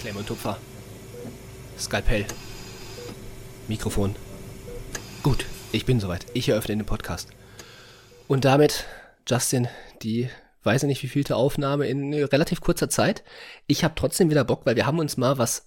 [0.00, 0.58] Klemmon-Tupfer.
[1.78, 2.24] Skalpell.
[3.66, 4.14] Mikrofon.
[5.22, 6.26] Gut, ich bin soweit.
[6.34, 7.30] Ich eröffne den Podcast.
[8.28, 8.86] Und damit,
[9.26, 9.68] Justin,
[10.02, 10.28] die
[10.62, 13.24] weiß ich nicht, wie vielte Aufnahme in relativ kurzer Zeit.
[13.66, 15.66] Ich habe trotzdem wieder Bock, weil wir haben uns mal was,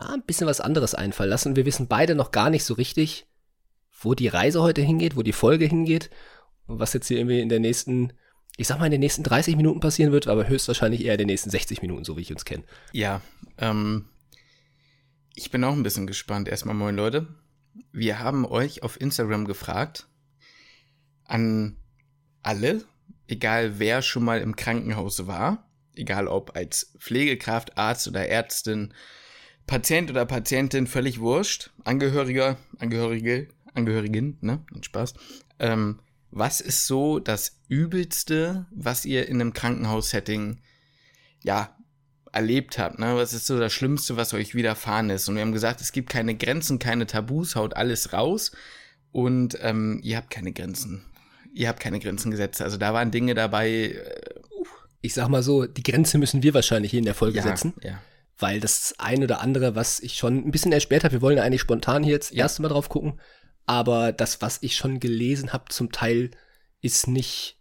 [0.00, 1.56] ja, ein bisschen was anderes einfallen lassen.
[1.56, 3.26] Wir wissen beide noch gar nicht so richtig,
[4.00, 6.10] wo die Reise heute hingeht, wo die Folge hingeht
[6.66, 8.12] und was jetzt hier irgendwie in der nächsten,
[8.56, 11.26] ich sag mal, in den nächsten 30 Minuten passieren wird, aber höchstwahrscheinlich eher in den
[11.26, 12.64] nächsten 60 Minuten, so wie ich uns kenne.
[12.92, 13.20] Ja,
[13.58, 14.06] ähm,
[15.34, 16.48] ich bin auch ein bisschen gespannt.
[16.48, 17.26] Erstmal moin Leute.
[17.92, 20.06] Wir haben euch auf Instagram gefragt,
[21.24, 21.76] an
[22.42, 22.84] alle,
[23.26, 28.94] egal wer schon mal im Krankenhaus war, egal ob als Pflegekraft, Arzt oder Ärztin,
[29.66, 35.14] Patient oder Patientin, völlig wurscht, Angehöriger, Angehörige, Angehörigin, ne, Spaß.
[35.58, 36.00] Ähm,
[36.34, 40.60] was ist so das Übelste, was ihr in einem Krankenhaussetting,
[41.44, 41.76] ja,
[42.32, 43.14] erlebt habt, ne?
[43.14, 45.28] Was ist so das Schlimmste, was euch widerfahren ist?
[45.28, 48.50] Und wir haben gesagt, es gibt keine Grenzen, keine Tabus, haut alles raus.
[49.12, 51.04] Und ähm, ihr habt keine Grenzen.
[51.52, 52.60] Ihr habt keine Grenzen gesetzt.
[52.60, 53.68] Also da waren Dinge dabei.
[53.68, 54.64] Äh, uh.
[55.02, 57.74] Ich sag mal so, die Grenze müssen wir wahrscheinlich hier in der Folge ja, setzen.
[57.80, 58.02] Ja.
[58.38, 61.44] Weil das ein oder andere, was ich schon ein bisschen erspäht habe, wir wollen ja
[61.44, 62.42] eigentlich spontan hier jetzt Ja.
[62.42, 63.20] erst mal drauf gucken,
[63.66, 66.30] aber das, was ich schon gelesen habe, zum Teil
[66.80, 67.56] ist nicht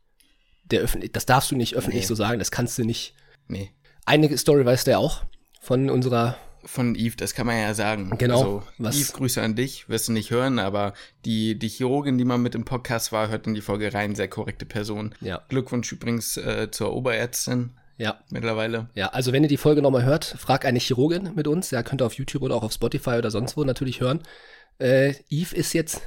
[0.66, 2.08] der öffentlich, das darfst du nicht öffentlich Nee.
[2.08, 3.14] so sagen, das kannst du nicht.
[3.48, 3.72] Nee.
[4.06, 5.24] Eine Story weißt du ja auch
[5.62, 8.18] von unserer, Von Eve, das kann man ja sagen.
[8.18, 10.94] Genau, Also, was- Eve, Grüße an dich, wirst du nicht hören, aber
[11.26, 14.30] die, die Chirurgin, die mal mit im Podcast war, hört in die Folge rein, sehr
[14.30, 15.14] korrekte Person.
[15.20, 18.90] ja, Glückwunsch übrigens äh, zur Oberärztin ja, mittlerweile.
[18.96, 22.02] ja, also wenn ihr die Folge nochmal hört, frag eine Chirurgin mit uns, ja, könnt
[22.02, 24.22] ihr auf YouTube oder auch auf Spotify oder sonst wo natürlich hören.
[24.80, 26.02] Äh, Eve ist jetzt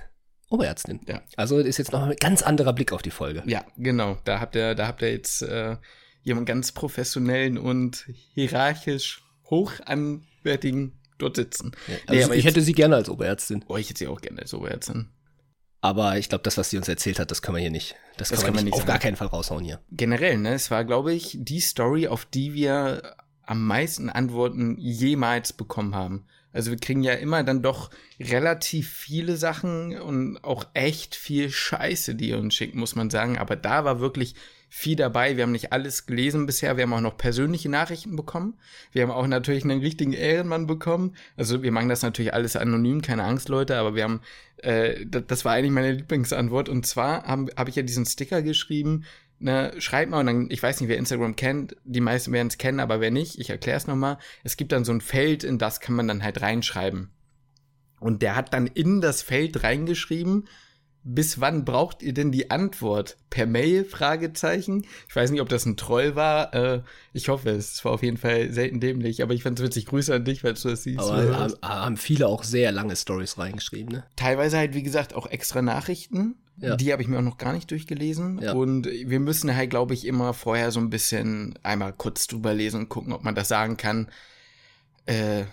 [0.50, 1.00] Oberärztin.
[1.08, 1.22] Ja.
[1.36, 3.42] Also ist jetzt noch ein ganz anderer Blick auf die Folge.
[3.46, 4.18] Ja, genau.
[4.24, 5.76] Da habt ihr, da habt ihr jetzt äh,
[6.22, 11.72] jemanden ganz professionellen und hierarchisch hochanwärtigen dort sitzen.
[12.06, 13.64] Also Nee, aber ich jetzt- hätte sie gerne als Oberärztin.
[13.68, 15.08] Oh, ich hätte sie auch gerne als Oberärztin.
[15.80, 17.94] Aber ich glaube, das, was sie uns erzählt hat, das können wir hier nicht.
[18.16, 19.02] Das, Das kann man nicht, auf gar sagen.
[19.02, 19.80] keinen Fall raushauen hier.
[19.92, 20.54] Generell, ne?
[20.54, 26.26] Es war, glaube ich, die Story, auf die wir am meisten Antworten jemals bekommen haben.
[26.56, 32.14] Also wir kriegen ja immer dann doch relativ viele Sachen und auch echt viel Scheiße,
[32.14, 33.36] die ihr uns schickt, muss man sagen.
[33.36, 34.34] Aber da war wirklich
[34.68, 35.36] viel dabei.
[35.36, 36.76] Wir haben nicht alles gelesen bisher.
[36.76, 38.58] Wir haben auch noch persönliche Nachrichten bekommen.
[38.92, 41.14] Wir haben auch natürlich einen richtigen Ehrenmann bekommen.
[41.36, 43.76] Also wir machen das natürlich alles anonym, keine Angst, Leute.
[43.76, 44.20] Aber wir haben,
[44.58, 46.68] äh, das, war eigentlich meine Lieblingsantwort.
[46.68, 49.04] Und zwar habe hab ich ja diesen Sticker geschrieben,
[49.38, 52.58] ne, schreibt mal und dann, ich weiß nicht, wer Instagram kennt, die meisten werden es
[52.58, 54.18] kennen, aber wer nicht, ich erkläre es nochmal.
[54.44, 57.10] Es gibt dann so ein Feld, in das kann man dann halt reinschreiben.
[58.00, 60.48] Und der hat dann in das Feld reingeschrieben,
[61.08, 63.16] bis wann braucht ihr denn die Antwort?
[63.30, 63.84] Per Mail?
[63.84, 64.84] Fragezeichen.
[65.08, 66.52] Ich weiß nicht, ob das ein Troll war.
[66.52, 67.74] Äh, ich hoffe es.
[67.74, 69.86] Es war auf jeden Fall selten dämlich, aber ich fand es witzig.
[69.86, 70.98] Grüße an dich, falls du das siehst.
[70.98, 74.04] Aber haben, haben viele auch sehr lange Stories reingeschrieben, ne?
[74.16, 76.34] Teilweise halt, wie gesagt, auch extra Nachrichten.
[76.58, 76.74] Ja.
[76.74, 78.40] Die habe ich mir auch noch gar nicht durchgelesen.
[78.42, 78.54] Ja.
[78.54, 82.80] Und wir müssen halt, glaube ich, immer vorher so ein bisschen einmal kurz drüber lesen
[82.80, 84.08] und gucken, ob man das sagen kann.
[85.04, 85.44] Äh,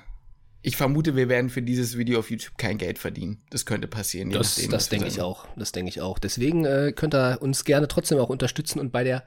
[0.65, 3.43] ich vermute, wir werden für dieses Video auf YouTube kein Geld verdienen.
[3.49, 4.29] Das könnte passieren.
[4.31, 5.45] Das, nachdem, das denke ich auch.
[5.57, 6.17] Das denke ich auch.
[6.19, 9.25] Deswegen äh, könnt ihr uns gerne trotzdem auch unterstützen und bei der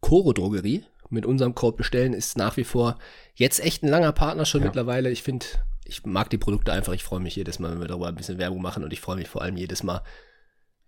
[0.00, 2.98] Coro Drogerie mit unserem Code bestellen ist nach wie vor
[3.34, 4.68] jetzt echt ein langer Partner schon Ja.
[4.68, 5.10] mittlerweile.
[5.10, 5.44] Ich finde,
[5.84, 6.94] ich mag die Produkte einfach.
[6.94, 9.16] Ich freue mich jedes Mal, wenn wir darüber ein bisschen Werbung machen und ich freue
[9.16, 10.02] mich vor allem jedes Mal,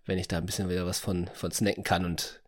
[0.05, 2.41] wenn ich da ein bisschen wieder was von, von snacken kann und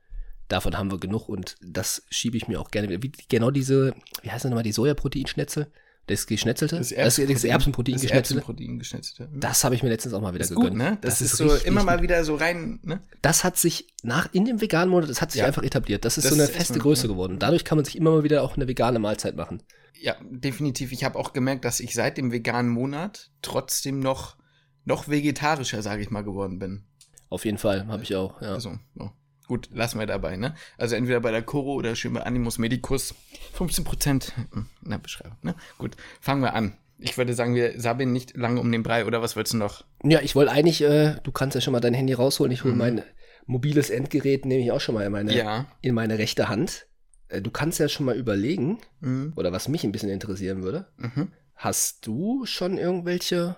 [0.47, 3.03] davon haben wir genug und das schiebe ich mir auch gerne wieder.
[3.03, 5.72] Wie, genau diese, wie heißt das nochmal, die Sojaproteinschnetzel?
[6.07, 6.77] Das geschnetzelte?
[6.77, 8.39] Das das, das Erbsenprotein das geschnetzelte?
[8.41, 9.29] Erbsenprotein geschnetzelte.
[9.33, 10.69] Das habe ich mir letztens auch mal wieder ist gegönnt.
[10.69, 10.97] gut, ne?
[11.01, 13.01] Das, ist, so richtig immer mal wieder so rein, ne?
[13.23, 15.47] Das hat sich nach in dem veganen Monat, das hat sich Ja.
[15.47, 16.05] einfach etabliert.
[16.05, 17.13] Das ist Das so eine ist feste Größe ja.
[17.13, 17.39] geworden.
[17.39, 19.63] Dadurch kann man sich immer mal wieder auch eine vegane Mahlzeit machen.
[19.99, 20.91] Ja, definitiv.
[20.91, 24.35] Ich habe auch gemerkt, dass ich seit dem veganen Monat trotzdem noch,
[24.83, 26.83] noch vegetarischer, sage ich mal, geworden bin.
[27.29, 28.39] Auf jeden Fall, habe ich auch.
[28.41, 28.53] Ja.
[28.53, 29.11] Also, ja.
[29.47, 30.55] Gut, lassen wir dabei, ne?
[30.78, 33.14] Also entweder bei der Coro oder schön bei Animus Medicus.
[33.58, 35.55] 15% in der Beschreibung, ne?
[35.78, 36.78] Gut, fangen wir an.
[36.97, 39.84] Ich würde sagen, wir sabbeln nicht lange um den Brei, oder was willst du noch?
[40.03, 42.52] ja, ich wollte eigentlich, äh, du kannst ja schon mal dein Handy rausholen.
[42.52, 42.79] Ich hole Mhm.
[42.79, 43.03] mein
[43.46, 45.66] mobiles Endgerät, nehme ich auch schon mal in meine, Ja.
[45.81, 46.87] in meine rechte Hand.
[47.28, 49.34] Äh, du kannst ja schon mal überlegen, Mhm.
[49.35, 50.87] oder was mich ein bisschen interessieren würde.
[50.97, 51.31] Mhm.
[51.55, 53.58] Hast du schon irgendwelche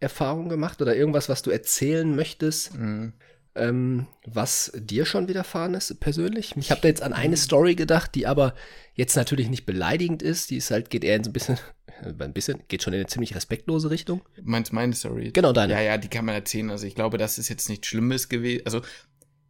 [0.00, 3.12] Erfahrungen gemacht oder irgendwas, was du erzählen möchtest, Mhm.
[3.54, 6.54] Ähm, was dir schon widerfahren ist persönlich.
[6.56, 8.54] Ich habe da jetzt an eine Story gedacht, die aber
[8.94, 10.50] jetzt natürlich nicht beleidigend ist.
[10.50, 11.58] Die ist halt, geht eher in so ein bisschen,
[12.02, 14.22] ein bisschen, geht schon in eine ziemlich respektlose Richtung.
[14.42, 15.30] Meinst meine Story?
[15.32, 15.74] Genau, deine.
[15.74, 16.70] Ja, ja, die kann man erzählen.
[16.70, 18.62] Also ich glaube, das ist jetzt nichts Schlimmes gewesen.
[18.64, 18.82] Also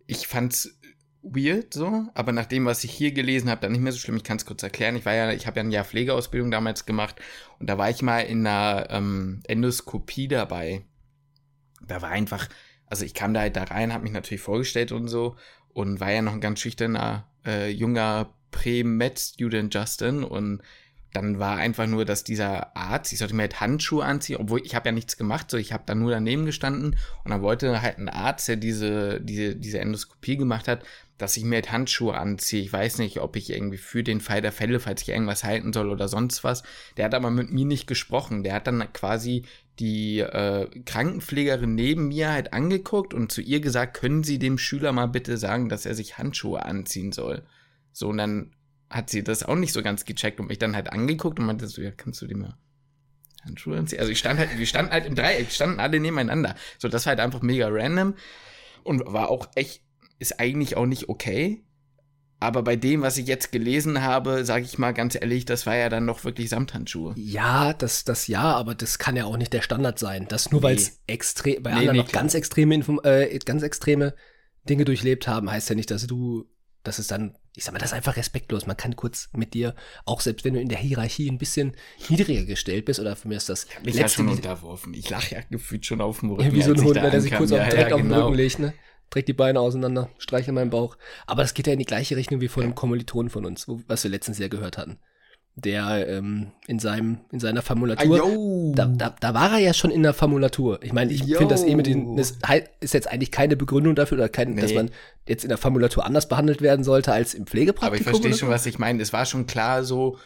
[0.07, 0.79] ich fand's
[1.23, 4.17] weird so, aber nach dem, was ich hier gelesen habe, dann nicht mehr so schlimm.
[4.17, 4.97] Ich kann es kurz erklären.
[4.97, 7.17] Ich war ja, ich habe ja ein Jahr Pflegeausbildung damals gemacht
[7.59, 10.83] und da war ich mal in einer ähm, Endoskopie dabei.
[11.87, 12.49] Da war einfach,
[12.95, 15.35] also ich kam da halt da rein, habe mich natürlich vorgestellt und so
[15.73, 20.63] und war ja noch ein ganz schüchterner äh, junger Pre-Med-Student Justin und
[21.13, 24.77] dann war einfach nur, dass dieser Arzt, ich sollte mir halt Handschuhe anziehen, obwohl ich
[24.77, 27.99] habe ja nichts gemacht, so ich habe da nur daneben gestanden und dann wollte halt
[27.99, 30.85] ein Arzt, der diese, diese, diese Endoskopie gemacht hat,
[31.19, 32.63] dass ich mir halt Handschuhe anziehe.
[32.63, 35.73] Ich weiß nicht, ob ich irgendwie für den Fall der Fälle, falls ich irgendwas halten
[35.73, 36.63] soll oder sonst was.
[36.97, 38.43] Der hat aber mit mir nicht gesprochen.
[38.43, 39.45] Der hat dann quasi
[39.79, 44.93] die äh, Krankenpflegerin neben mir halt angeguckt und zu ihr gesagt, können Sie dem Schüler
[44.93, 47.45] mal bitte sagen, dass er sich Handschuhe anziehen soll.
[47.93, 48.55] So, und dann
[48.91, 51.67] hat sie das auch nicht so ganz gecheckt und mich dann halt angeguckt und meinte
[51.67, 52.57] so, ja, kannst du dir mal
[53.45, 53.99] Handschuhe anziehen?
[53.99, 56.55] Also ich stand halt, wir standen halt im Dreieck, standen alle nebeneinander.
[56.79, 58.15] So, das war halt einfach mega random
[58.85, 59.83] und war auch echt,
[60.19, 61.65] ist eigentlich auch nicht okay.
[62.45, 65.77] Aber bei dem, was ich jetzt gelesen habe, sage ich mal ganz ehrlich, das war
[65.77, 67.15] ja dann noch wirklich Samthandschuhe.
[67.17, 70.27] Ja, das, das ja, aber das kann ja auch nicht der Standard sein.
[70.29, 70.67] Das nur nee.
[70.67, 74.15] weil es extrem, bei nee, anderen nee, noch ganz extreme, äh, ganz extreme
[74.69, 76.45] Dinge durchlebt haben, heißt ja nicht, dass du,
[76.83, 78.67] dass es dann ich sag mal, das ist einfach respektlos.
[78.67, 79.75] Man kann kurz mit dir,
[80.07, 81.77] auch selbst wenn du in der Hierarchie ein bisschen
[82.09, 83.65] niedriger gestellt bist, oder für mich ist das.
[83.65, 84.93] Ich hab mich ja schon unterworfen.
[84.93, 86.43] Ich lache ja gefühlt schon auf dem Rücken.
[86.43, 88.15] Ja, wie so ein Hund, der sich kurz ja, auf, direkt ja, genau.
[88.15, 88.75] auf den Rücken legt, ne?
[89.15, 90.97] Trägt die Beine auseinander, streiche meinen Bauch.
[91.29, 93.81] Aber das geht ja in die gleiche Richtung wie von einem Kommilitonen von uns, wo,
[93.87, 94.99] was wir letztens ja gehört hatten
[95.57, 99.93] der ähm, in seinem in seiner Formulatur ah, da, da, da war er ja schon
[99.93, 100.83] in der Formulatur.
[100.83, 102.39] Ich meine, ich finde das eh mit den das
[102.81, 104.63] ist jetzt eigentlich keine Begründung dafür oder kein, nee.
[104.63, 104.91] dass man
[105.29, 107.87] jetzt in der Formulatur anders behandelt werden sollte als im Pflegepraktikum.
[107.87, 109.01] Aber ich verstehe schon, was ich meine.
[109.01, 110.19] Es war schon klar so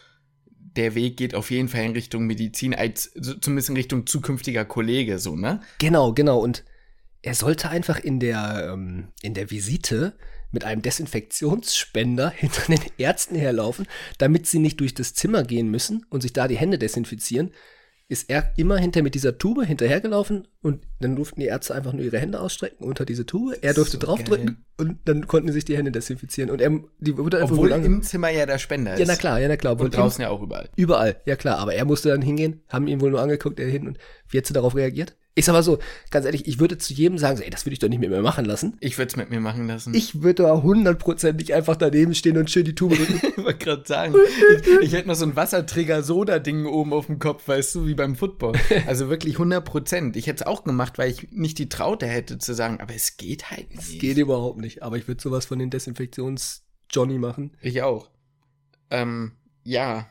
[0.77, 3.13] der Weg geht auf jeden Fall in Richtung Medizin als
[3.43, 5.61] zumindest in Richtung zukünftiger Kollege so, ne?
[5.79, 6.65] Genau, genau und
[7.23, 10.15] er sollte einfach in der ähm, in der Visite
[10.51, 13.87] mit einem Desinfektionsspender hinter den Ärzten herlaufen,
[14.19, 17.53] damit sie nicht durch das Zimmer gehen müssen und sich da die Hände desinfizieren,
[18.11, 22.03] ist er immer hinter mit dieser Tube hinterhergelaufen und dann durften die Ärzte einfach nur
[22.03, 23.59] ihre Hände ausstrecken unter diese Tube.
[23.61, 26.51] Er durfte so draufdrücken und dann konnten sie sich die Hände desinfizieren.
[26.51, 26.71] Und er,
[27.01, 29.01] die wurde einfach Obwohl im Zimmer ja der Spender ist.
[29.01, 29.79] Ja, na klar, ja, na klar.
[29.79, 30.71] Und draußen ja auch überall.
[30.77, 31.59] Überall, ja klar.
[31.59, 33.99] Aber er musste dann hingehen, haben ihn wohl nur angeguckt, er hin und
[34.31, 35.15] wie hat sie darauf reagiert?
[35.39, 35.79] Ich sag mal so,
[36.11, 38.11] ganz ehrlich, ich würde zu jedem sagen, so, ey, das würde ich doch nicht mit
[38.11, 38.77] mir machen lassen.
[38.81, 39.95] Ich würde es mit mir machen lassen.
[39.95, 43.21] Ich würde da hundertprozentig einfach daneben stehen und schön die Tube drücken.
[43.37, 44.17] ich wollte gerade sagen,
[44.61, 48.17] ich, ich, hätte noch so ein Wasserträger-Soda-Ding oben auf dem Kopf, weißt du, wie beim
[48.17, 48.59] Football.
[48.87, 50.17] Also wirklich 100 Prozent.
[50.17, 53.17] Ich hätte es auch gemacht, weil ich nicht die Traute hätte zu sagen, aber es
[53.17, 53.81] geht halt nicht.
[53.81, 54.83] Es geht überhaupt nicht.
[54.83, 57.53] Aber ich würde sowas von den Desinfektions-Johnny machen.
[57.61, 58.11] Ich auch.
[58.91, 59.33] Ähm,
[59.63, 60.09] ja,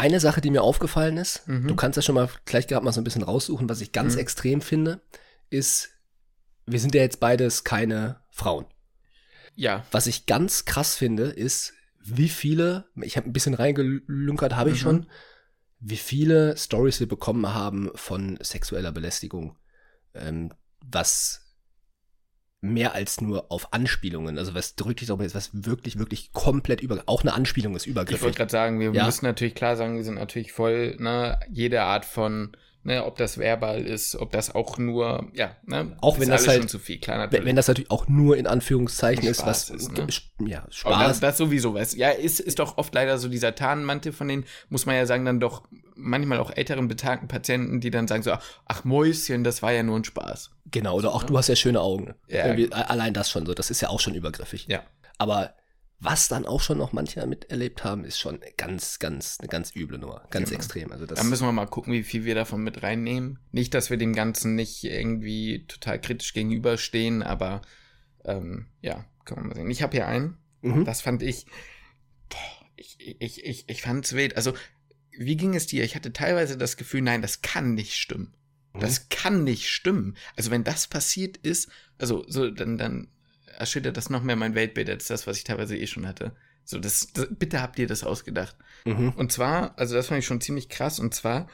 [0.00, 1.68] eine Sache, die mir aufgefallen ist, mhm.
[1.68, 4.14] du kannst ja schon mal gleich gerade mal so ein bisschen raussuchen, was ich ganz
[4.14, 4.20] mhm.
[4.20, 5.02] extrem finde,
[5.50, 5.90] ist,
[6.66, 8.64] wir sind ja jetzt beides keine Frauen.
[9.56, 9.84] Ja.
[9.90, 14.76] Was ich ganz krass finde, ist, wie viele, ich habe ein bisschen reingelunkert, habe ich
[14.76, 14.82] mhm.
[14.82, 15.06] schon,
[15.80, 19.58] wie viele Stories wir bekommen haben von sexueller Belästigung,
[20.14, 21.49] ähm, was
[22.60, 24.38] mehr als nur auf Anspielungen.
[24.38, 28.16] Also was drücklich darüber ist, was wirklich, wirklich komplett über, auch eine Anspielung ist übergriffig.
[28.18, 29.06] Ich wollte gerade sagen, wir ja.
[29.06, 33.38] müssen natürlich klar sagen, wir sind natürlich voll, ne, jede Art von, ne, ob das
[33.38, 37.18] verbal ist, ob das auch nur, ja, ne, auch wenn das halt, zu viel, klar,
[37.18, 37.44] natürlich.
[37.44, 40.06] Wenn das natürlich auch nur in Anführungszeichen ist, was, ist, ne?
[40.46, 41.08] ja, Spaß.
[41.08, 44.44] Das, das, sowieso, was, ja, ist, ist doch oft leider so dieser Tarnmantel von denen,
[44.68, 48.32] muss man ja sagen, dann doch manchmal auch älteren betagten Patienten, die dann sagen so,
[48.64, 50.50] ach Mäuschen, das war ja nur ein Spaß.
[50.70, 51.28] Genau, oder auch, ja.
[51.28, 52.14] du hast ja schöne Augen.
[52.28, 52.44] Ja.
[52.70, 54.66] Allein das schon so, das ist ja auch schon übergriffig.
[54.68, 54.82] Ja.
[55.18, 55.54] Aber
[56.00, 59.76] was dann auch schon noch manche damit erlebt haben, ist schon ganz, ganz, eine ganz
[59.76, 60.26] üble Nummer.
[60.30, 60.56] Ganz genau.
[60.58, 60.92] extrem.
[60.92, 63.38] Also das da müssen wir mal gucken, wie viel wir davon mit reinnehmen.
[63.52, 67.60] Nicht, dass wir dem Ganzen nicht irgendwie total kritisch gegenüberstehen, aber
[68.24, 69.70] ähm, ja, können wir mal sehen.
[69.70, 70.86] Ich habe hier einen, mhm.
[70.86, 71.44] das fand ich,
[72.30, 74.36] boah, ich, ich, ich, ich fand's wild.
[74.36, 74.54] Also
[75.12, 75.84] wie ging es dir?
[75.84, 78.34] Ich hatte teilweise das Gefühl, nein, das kann nicht stimmen.
[78.72, 79.04] Das mhm.
[79.10, 80.16] kann nicht stimmen.
[80.34, 83.08] Also wenn das passiert ist, also so, dann, dann
[83.60, 86.32] erschüttert das noch mehr mein Weltbild als das, was ich teilweise eh schon hatte.
[86.64, 88.56] So, das, das bitte habt ihr das ausgedacht.
[88.84, 89.10] Mhm.
[89.10, 91.48] Und zwar, also das fand ich schon ziemlich krass, und zwar,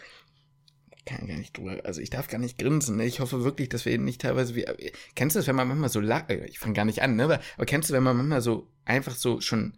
[0.96, 3.06] ich kann gar nicht drüber, also ich darf gar nicht grinsen, ne?
[3.06, 4.64] Ich hoffe wirklich, dass wir nicht teilweise wie,
[5.14, 7.24] kennst du das, wenn man manchmal so lacht, äh, ich fange gar nicht an, ne?
[7.24, 9.74] Aber, aber kennst du, wenn man manchmal so einfach so schon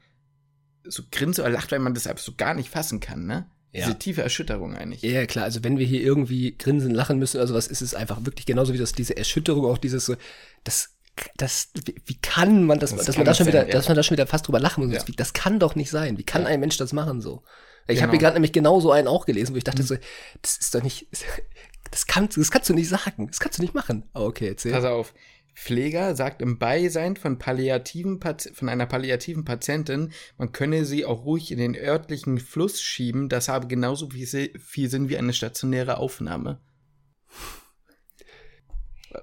[0.85, 3.51] so grinst oder lacht, weil man das einfach so gar nicht fassen kann, ne?
[3.73, 3.85] Ja.
[3.85, 5.03] Diese tiefe Erschütterung eigentlich.
[5.03, 5.45] Ja, klar.
[5.45, 8.73] Also wenn wir hier irgendwie grinsen, lachen müssen oder sowas, ist es einfach wirklich genauso
[8.73, 10.17] wie das, diese Erschütterung, auch dieses so,
[10.65, 10.97] das,
[11.37, 11.71] das,
[12.07, 13.73] wie kann man das, das dass man da schon sein, wieder, ja.
[13.73, 14.95] dass man da schon wieder fast drüber lachen muss.
[14.95, 15.15] Ja.
[15.17, 16.19] Das kann doch nicht sein.
[16.19, 17.43] Wie kann ein Mensch das machen so?
[17.87, 18.03] Ich genau.
[18.03, 19.87] habe mir gerade nämlich genau so einen auch gelesen, wo ich dachte mhm.
[19.87, 19.97] so,
[20.43, 21.07] das ist doch nicht,
[21.91, 24.05] das kannst, das kannst du nicht sagen, das kannst du nicht machen.
[24.13, 24.73] Aber okay, erzähl.
[24.73, 25.15] Pass auf.
[25.55, 31.51] Pfleger sagt im Beisein von, palliativen von einer palliativen Patientin, man könne sie auch ruhig
[31.51, 36.61] in den örtlichen Fluss schieben, das habe genauso viel, viel Sinn wie eine stationäre Aufnahme.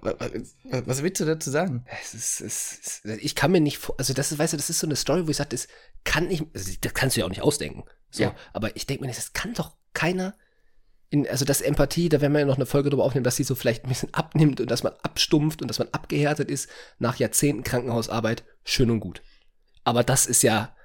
[0.02, 1.86] Was willst du dazu sagen?
[2.02, 4.70] Es ist, es ist, ich kann mir nicht vor, also das ist, weißt du, das
[4.70, 5.68] ist so eine Story, wo ich sage, das
[6.04, 7.84] kann ich, also das kannst du ja auch nicht ausdenken.
[8.12, 8.36] So, ja.
[8.54, 10.36] aber ich denke mir, das kann doch keiner
[11.10, 13.44] in, also das Empathie, da werden wir ja noch eine Folge drüber aufnehmen, dass sie
[13.44, 17.18] so vielleicht ein bisschen abnimmt und dass man abstumpft und dass man abgehärtet ist nach
[17.18, 19.22] Jahrzehnten Krankenhausarbeit, schön und gut.
[19.84, 20.76] Aber das ist ja,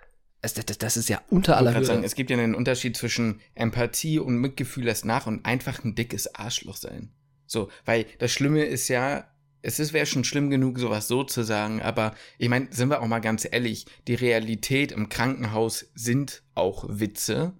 [0.42, 1.84] das, das, das ist ja unter aller Höhe.
[1.84, 5.94] Sagen, es gibt ja einen Unterschied zwischen Empathie und Mitgefühl erst nach und einfach ein
[5.94, 7.12] dickes Arschloch sein.
[7.50, 9.28] So, weil das Schlimme ist ja,
[9.60, 13.08] es wäre schon schlimm genug, sowas so zu sagen, aber ich meine, sind wir auch
[13.08, 17.58] mal ganz ehrlich, die Realität im Krankenhaus sind auch Witze,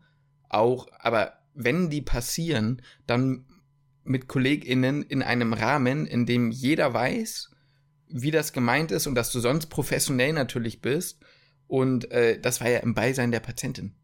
[0.49, 3.47] auch, aber wenn die passieren, dann
[4.05, 7.51] mit KollegInnen in einem Rahmen, in dem jeder weiß,
[8.07, 11.19] wie das gemeint ist und dass du sonst professionell natürlich bist.
[11.67, 13.97] Und äh, das war ja im Beisein der Patientin.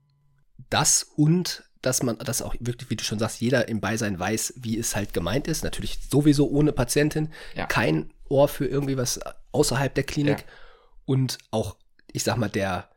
[0.69, 4.55] Das und dass man, dass auch wirklich, wie du schon sagst, jeder im Beisein weiß,
[4.57, 5.65] wie es halt gemeint ist.
[5.65, 7.31] Natürlich sowieso ohne Patientin.
[7.55, 7.67] Ja.
[7.67, 9.21] Kein Ohr für irgendwie was
[9.53, 10.41] außerhalb der Klinik.
[10.41, 10.45] Ja.
[11.05, 11.77] Und auch,
[12.13, 12.91] ich sag mal, der,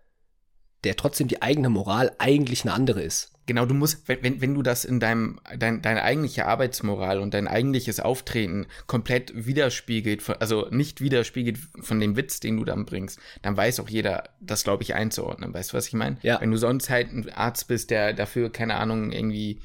[0.84, 3.32] der trotzdem die eigene Moral eigentlich eine andere ist.
[3.50, 7.48] Genau, du musst, wenn, wenn du das in deinem, dein, deine eigentliche Arbeitsmoral und dein
[7.48, 13.58] eigentliches Auftreten komplett widerspiegelt, also nicht widerspiegelt von dem Witz, den du dann bringst, dann
[13.58, 15.52] weiß auch jeder, das glaube ich einzuordnen.
[15.52, 16.18] Weißt du, was ich meine?
[16.22, 16.40] Ja.
[16.40, 19.60] Wenn du sonst halt ein Arzt bist, der dafür, keine Ahnung, irgendwie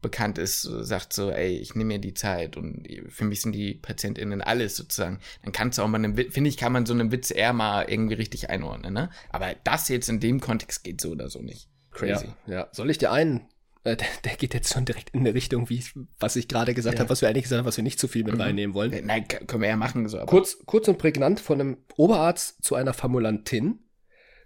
[0.00, 3.74] bekannt ist, sagt so, ey, ich nehme mir die Zeit und für mich sind die
[3.74, 6.94] PatientInnen alles sozusagen, dann kannst du auch mal einen Witz, finde ich, kann man so
[6.94, 9.10] einen Witz eher mal irgendwie richtig einordnen, ne?
[9.28, 11.68] Aber das jetzt in dem Kontext geht so oder so nicht.
[11.96, 12.28] Crazy.
[12.46, 12.68] Ja, ja.
[12.72, 13.48] Soll ich dir einen?
[13.84, 15.82] Äh, der, der, geht jetzt schon direkt in eine Richtung, wie
[16.18, 17.00] was ich gerade gesagt ja.
[17.00, 18.40] habe, was wir eigentlich gesagt haben, was wir nicht zu viel mit mhm.
[18.40, 18.92] reinnehmen wollen.
[18.92, 20.08] Äh, nein, können wir ja machen.
[20.08, 23.80] So, kurz, kurz und prägnant von einem Oberarzt zu einer Formulantin.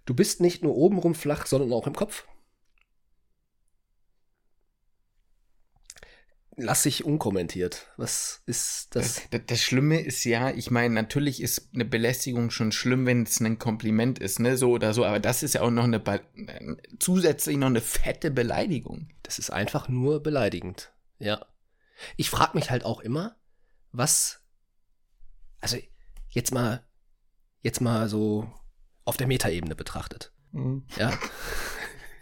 [0.07, 2.26] Du bist nicht nur obenrum flach, sondern auch im Kopf.
[6.60, 7.88] Lasse ich unkommentiert.
[7.96, 9.22] Was ist das?
[9.30, 9.40] das?
[9.46, 9.62] das?
[9.62, 14.18] Schlimme ist ja, ich meine, natürlich ist eine Belästigung schon schlimm, wenn es ein Kompliment
[14.18, 16.02] ist, ne, so oder so, aber das ist ja auch noch eine,
[16.98, 19.08] zusätzlich noch eine fette Beleidigung.
[19.22, 20.92] Das ist einfach nur beleidigend.
[21.18, 21.46] Ja.
[22.16, 23.36] Ich frage mich halt auch immer,
[23.92, 24.40] was,
[25.60, 25.76] also
[26.28, 26.84] jetzt mal,
[27.62, 28.50] jetzt mal so
[29.04, 30.32] auf der Metaebene betrachtet.
[30.52, 30.84] Mhm.
[30.96, 31.12] Ja.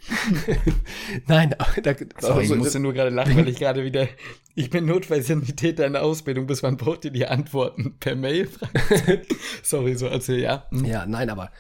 [1.27, 1.67] Nein, da,
[2.21, 4.09] Sorry, also, ich musste nur gerade lachen, weil ich gerade wieder,
[4.55, 7.97] ich bin Notfallsanitäter in der Ausbildung, bis wann braucht ihr die Antworten?
[7.99, 8.49] Per Mail?
[9.62, 10.67] Sorry, so erzähl, ja.
[10.71, 10.85] Hm.
[10.85, 11.50] Ja, nein, aber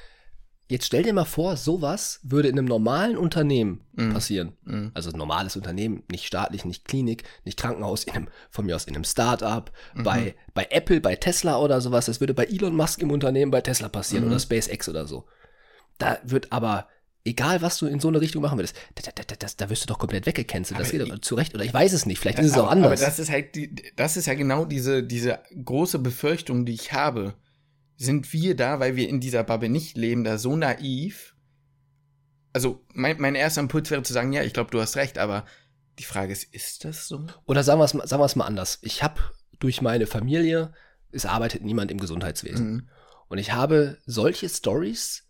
[0.68, 4.12] jetzt stell dir mal vor, sowas würde in einem normalen Unternehmen mm.
[4.12, 4.52] passieren.
[4.64, 4.88] Mm.
[4.92, 8.94] Also normales Unternehmen, nicht staatlich, nicht Klinik, nicht Krankenhaus, in einem, von mir aus in
[8.94, 10.02] einem Start-up, mhm.
[10.02, 12.06] bei, bei Apple, bei Tesla oder sowas.
[12.06, 14.32] Das würde bei Elon Musk im Unternehmen bei Tesla passieren mhm.
[14.32, 15.24] oder SpaceX oder so.
[15.96, 16.88] Da wird aber
[17.28, 19.86] egal was du in so eine Richtung machen würdest, da, da, da, da wirst du
[19.86, 20.80] doch komplett weggecancelt.
[20.80, 21.54] Das geht zu Recht.
[21.54, 23.00] Oder ich weiß es nicht, vielleicht ist es auch anders.
[23.00, 26.92] Aber das ist halt die, das ist ja genau diese, diese große Befürchtung, die ich
[26.92, 27.34] habe.
[27.96, 31.34] Sind wir da, weil wir in dieser Bubble nicht leben, da so naiv?
[32.52, 35.44] Also, mein, mein erster Impuls wäre zu sagen, ja, ich glaube, du hast recht, aber
[35.98, 37.26] die Frage ist, ist das so?
[37.44, 38.78] Oder sagen wir es sagen mal anders.
[38.82, 39.20] Ich habe
[39.58, 40.72] durch meine Familie,
[41.10, 42.70] es arbeitet niemand im Gesundheitswesen.
[42.70, 42.88] Mhm.
[43.28, 45.27] Und ich habe solche Stories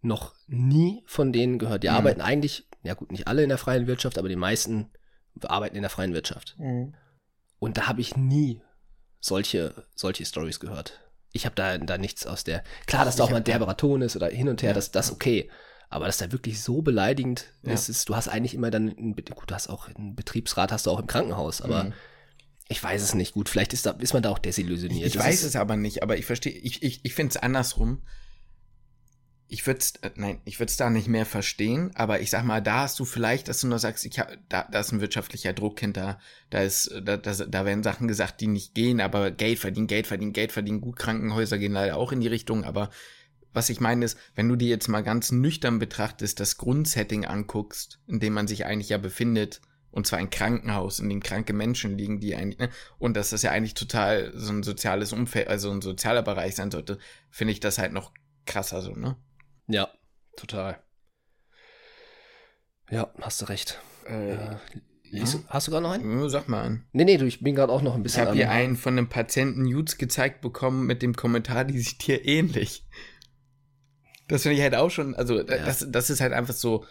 [0.00, 1.82] noch nie von denen gehört.
[1.82, 1.94] Die mhm.
[1.94, 4.90] arbeiten eigentlich, ja gut, nicht alle in der freien Wirtschaft, aber die meisten
[5.42, 6.56] arbeiten in der freien Wirtschaft.
[6.58, 6.94] Mhm.
[7.58, 8.62] Und da habe ich nie
[9.20, 11.00] solche, solche Stories gehört.
[11.32, 12.64] Ich habe da, da nichts aus der.
[12.86, 14.74] Klar, dass da auch mal ein derberer Ton ist oder hin und her, ja.
[14.74, 15.50] das, das okay.
[15.90, 17.72] Aber dass da wirklich so beleidigend ja.
[17.72, 20.86] ist, ist, du hast eigentlich immer dann, einen, gut, du hast auch einen Betriebsrat, hast
[20.86, 21.92] du auch im Krankenhaus, aber mhm.
[22.68, 23.34] ich weiß es nicht.
[23.34, 25.06] Gut, vielleicht ist, da, ist man da auch desillusioniert.
[25.06, 28.02] Ich, ich weiß es aber nicht, aber ich verstehe, ich, ich, ich finde es andersrum
[29.48, 32.44] ich würde es, äh, nein, ich würde es da nicht mehr verstehen, aber ich sag
[32.44, 35.00] mal, da hast du vielleicht, dass du nur sagst, ich hab, da, da ist ein
[35.00, 36.18] wirtschaftlicher Druck hinter,
[36.50, 40.06] da ist, da, da, da werden Sachen gesagt, die nicht gehen, aber Geld verdienen, Geld
[40.06, 42.90] verdienen, Geld verdienen, gut, Krankenhäuser gehen leider auch in die Richtung, aber
[43.54, 48.00] was ich meine ist, wenn du dir jetzt mal ganz nüchtern betrachtest, das Grundsetting anguckst,
[48.06, 51.96] in dem man sich eigentlich ja befindet, und zwar ein Krankenhaus, in dem kranke Menschen
[51.96, 55.70] liegen, die eigentlich, ne, und dass das ja eigentlich total so ein soziales Umfeld, also
[55.70, 56.98] ein sozialer Bereich sein sollte,
[57.30, 58.12] finde ich das halt noch
[58.44, 59.16] krasser so, ne?
[59.68, 59.88] Ja,
[60.36, 60.82] total.
[62.90, 63.78] Ja, hast du recht.
[64.06, 64.56] Äh, äh,
[65.10, 65.24] ja?
[65.48, 66.28] Hast du gerade noch einen?
[66.28, 66.84] Sag mal an.
[66.92, 68.22] Nee, nee, du, ich bin gerade auch noch ein bisschen.
[68.22, 72.06] Ich habe hier einen von einem Patienten Nudes gezeigt bekommen mit dem Kommentar, die sieht
[72.06, 72.86] dir ähnlich.
[74.26, 75.44] Das finde ich halt auch schon, also ja.
[75.44, 76.84] das, das ist halt einfach so,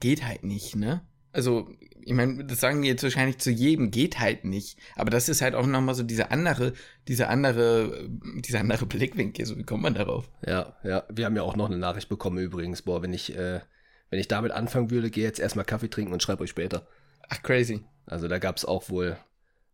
[0.00, 1.07] geht halt nicht, ne?
[1.32, 1.70] Also,
[2.00, 4.78] ich meine, das sagen die jetzt wahrscheinlich zu jedem, geht halt nicht.
[4.96, 6.72] Aber das ist halt auch nochmal so diese andere,
[7.06, 9.44] diese andere, dieser andere Blickwinkel.
[9.44, 10.30] So, wie kommt man darauf?
[10.46, 11.04] Ja, ja.
[11.10, 12.82] Wir haben ja auch noch eine Nachricht bekommen übrigens.
[12.82, 13.60] Boah, wenn ich, äh,
[14.10, 16.86] wenn ich damit anfangen würde, gehe jetzt erstmal Kaffee trinken und schreibe euch später.
[17.28, 17.84] Ach, crazy.
[18.06, 19.18] Also da gab es auch wohl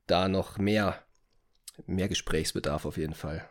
[0.06, 0.98] da noch mehr,
[1.86, 3.48] mehr Gesprächsbedarf auf jeden Fall.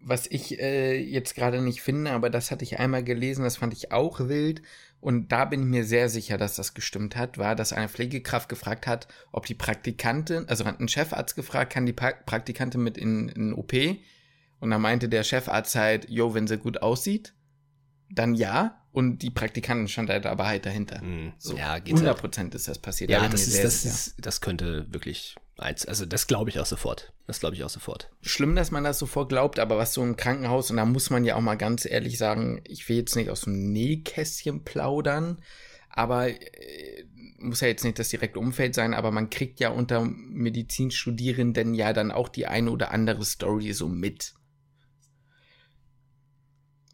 [0.00, 3.72] Was ich äh, jetzt gerade nicht finde, aber das hatte ich einmal gelesen, das fand
[3.74, 4.62] ich auch wild.
[5.00, 8.48] Und da bin ich mir sehr sicher, dass das gestimmt hat, war, dass eine Pflegekraft
[8.48, 12.98] gefragt hat, ob die Praktikantin, also hat ein Chefarzt gefragt, kann die pra Praktikantin mit
[12.98, 13.72] in, in OP?
[14.60, 17.32] Und da meinte der Chefarzt halt, jo, wenn sie gut aussieht,
[18.10, 18.74] dann ja.
[18.90, 21.00] Und die Praktikantin stand halt aber halt dahinter.
[21.00, 23.10] Mm, So, ja, geht 100 Prozent ist das passiert.
[23.10, 25.86] Ja, Da das, ist, das, ist, das könnte wirklich eins.
[25.86, 27.12] Also das glaube ich auch sofort.
[27.26, 28.10] Das glaube ich auch sofort.
[28.22, 31.24] schlimm, dass man das sofort glaubt, aber was so im Krankenhaus, und da muss man
[31.24, 35.42] ja auch mal ganz ehrlich sagen, ich will jetzt nicht aus dem Nähkästchen plaudern,
[35.90, 37.04] aber äh,
[37.38, 41.92] muss ja jetzt nicht das direkte Umfeld sein, aber man kriegt ja unter Medizinstudierenden ja
[41.92, 44.34] dann auch die eine oder andere Story so mit.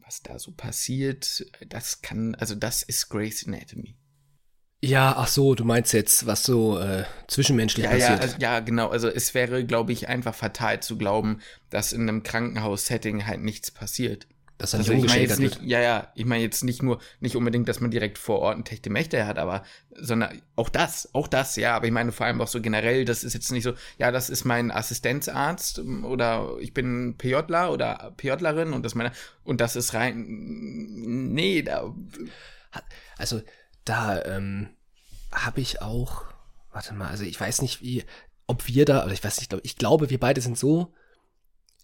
[0.04, 3.96] Was da so passiert, das kann, also das ist Grey's Anatomy.
[4.84, 8.20] Ja, ach so, du meinst jetzt, was so äh, zwischenmenschlich Ja, ja, passiert.
[8.20, 8.88] also, ja, genau.
[8.88, 13.70] Also es wäre, glaube ich, einfach fatal zu glauben, dass in einem Krankenhaus-Setting halt nichts
[13.70, 14.26] passiert.
[14.58, 17.66] dass er Also nicht umgeschäkert nicht, ja, ja, ich meine jetzt nicht nur, nicht unbedingt,
[17.68, 19.64] dass man direkt vor Ort ein Techte Mächte hat, aber,
[19.96, 23.24] sondern auch das, auch das, ja, aber ich meine vor allem auch so generell, das
[23.24, 28.12] ist jetzt nicht so, ja, das ist mein Assistenzarzt ähm, oder ich bin PJler oder
[28.16, 29.12] PJlerin und das meine,
[29.44, 30.24] und das ist rein,
[31.32, 31.92] nee, da,
[33.16, 33.40] Also
[33.84, 34.68] da ähm,
[35.32, 36.22] habe ich auch,
[36.72, 38.04] warte mal, also ich weiß nicht, wie,
[38.46, 40.92] ob wir da, oder ich weiß nicht, glaub- ich glaube, wir beide sind so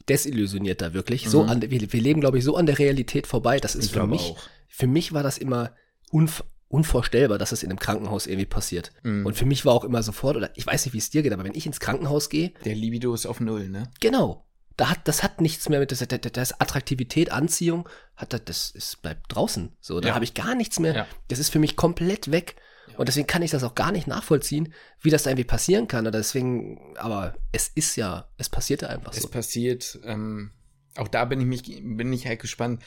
[0.09, 1.28] desillusioniert da wirklich.
[1.28, 1.49] So Mhm.
[1.50, 3.61] an, wir, wir leben, glaube ich, so an der Realität vorbei.
[3.61, 4.38] Das ist Ich für mich, auch.
[4.69, 5.73] für mich war das immer
[6.11, 6.42] unv
[6.73, 8.92] unvorstellbar, dass das in einem Krankenhaus irgendwie passiert.
[9.02, 9.26] Mhm.
[9.26, 11.33] Und für mich war auch immer sofort, oder ich weiß nicht, wie es dir geht,
[11.33, 13.90] aber wenn ich ins Krankenhaus gehe, der Libido ist auf Null, ne?
[13.99, 14.47] genau,
[14.77, 19.03] da hat, das hat nichts mehr mit, das, das, Attraktivität, Anziehung, hat das, das ist,
[19.03, 19.77] bleibt draußen.
[19.81, 20.14] So, da Ja.
[20.14, 20.94] habe ich gar nichts mehr.
[20.94, 21.07] Ja.
[21.29, 22.57] Das ist für mich komplett weg.
[22.97, 26.07] Und deswegen kann ich das auch gar nicht nachvollziehen, wie das da irgendwie passieren kann.
[26.07, 29.29] Oder deswegen, aber es ist ja, es passiert ja einfach Es so.
[29.29, 30.51] passiert, ähm,
[30.97, 32.83] auch da bin ich mich, bin ich halt gespannt.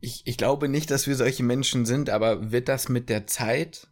[0.00, 3.88] Ich, ich glaube nicht, dass wir solche Menschen sind, aber wird das mit der Zeit,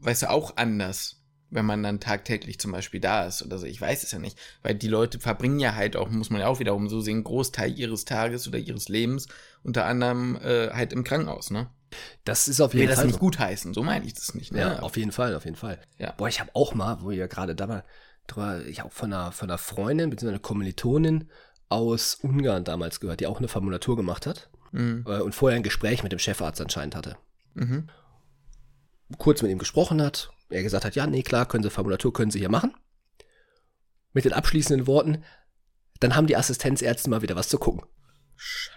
[0.00, 1.21] weißt du, auch anders,
[1.52, 3.66] wenn man dann tagtäglich zum Beispiel da ist oder so.
[3.66, 6.48] Ich weiß es ja nicht, weil die Leute verbringen ja halt auch, muss man ja
[6.48, 9.28] auch wiederum so sehen, einen Großteil ihres Tages oder ihres Lebens
[9.62, 11.68] unter anderem äh, halt im Krankenhaus, ne?
[12.24, 13.06] Das ist auf Ich will jeden das Fall.
[13.06, 13.20] nicht so.
[13.20, 14.60] gut heißen, so meine ich das nicht, ne?
[14.60, 15.78] Ja, auf jeden Fall, auf jeden Fall.
[15.98, 16.12] Ja.
[16.12, 17.84] Boah, ich habe auch mal, wo ihr gerade da war,
[18.26, 21.28] drüber, ich habe von einer, von einer Freundin, beziehungsweise einer Kommilitonin
[21.68, 25.04] aus Ungarn damals gehört, die auch eine Formulatur gemacht hat Mhm.
[25.06, 27.16] äh, und vorher ein Gespräch mit dem Chefarzt anscheinend hatte.
[27.54, 27.88] Mhm.
[29.18, 32.30] kurz mit ihm gesprochen hat, er gesagt hat, ja, nee, klar, können Sie Formulatur, können
[32.30, 32.74] Sie hier machen.
[34.12, 35.24] Mit den abschließenden Worten,
[36.00, 37.82] dann haben die Assistenzärzte mal wieder was zu gucken.
[38.36, 38.76] Scheiße.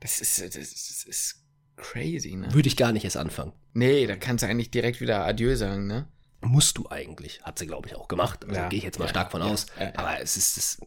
[0.00, 1.44] Das ist, das ist, das ist
[1.76, 2.52] crazy, ne?
[2.54, 3.52] Würde ich gar nicht erst anfangen.
[3.72, 6.08] Nee, da kannst du eigentlich direkt wieder Adieu sagen, ne?
[6.40, 7.42] Musst du eigentlich.
[7.42, 8.44] Hat sie, glaube ich, auch gemacht.
[8.44, 9.66] Also Ja, gehe ich jetzt mal ja, stark von ja, aus.
[9.94, 10.80] Aber es ist das.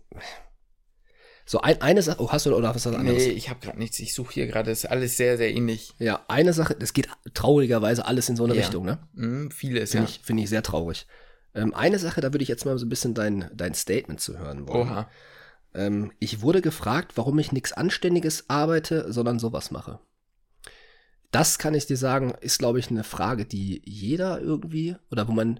[1.45, 2.21] So, ein, eine Sache.
[2.21, 3.25] Oh, hast du oder was was anderes?
[3.25, 3.99] Nee, ich habe gerade nichts.
[3.99, 4.71] Ich suche hier gerade.
[4.71, 5.93] Ist alles sehr, sehr ähnlich.
[5.99, 8.61] Ja, eine Sache, das geht traurigerweise alles in so eine Ja.
[8.61, 8.99] Richtung, ne?
[9.13, 10.09] Mhm, vieles, Finde ja.
[10.09, 11.05] ich, finde ich sehr traurig.
[11.53, 14.37] Ähm, eine Sache, da würde ich jetzt mal so ein bisschen dein, dein Statement zu
[14.39, 14.87] hören wollen.
[14.89, 15.09] Oha.
[15.75, 19.99] Ähm, ich wurde gefragt, warum ich nichts Anständiges arbeite, sondern sowas mache.
[21.31, 25.31] Das kann ich dir sagen, ist, glaube ich, eine Frage, die jeder irgendwie, oder wo
[25.31, 25.59] man,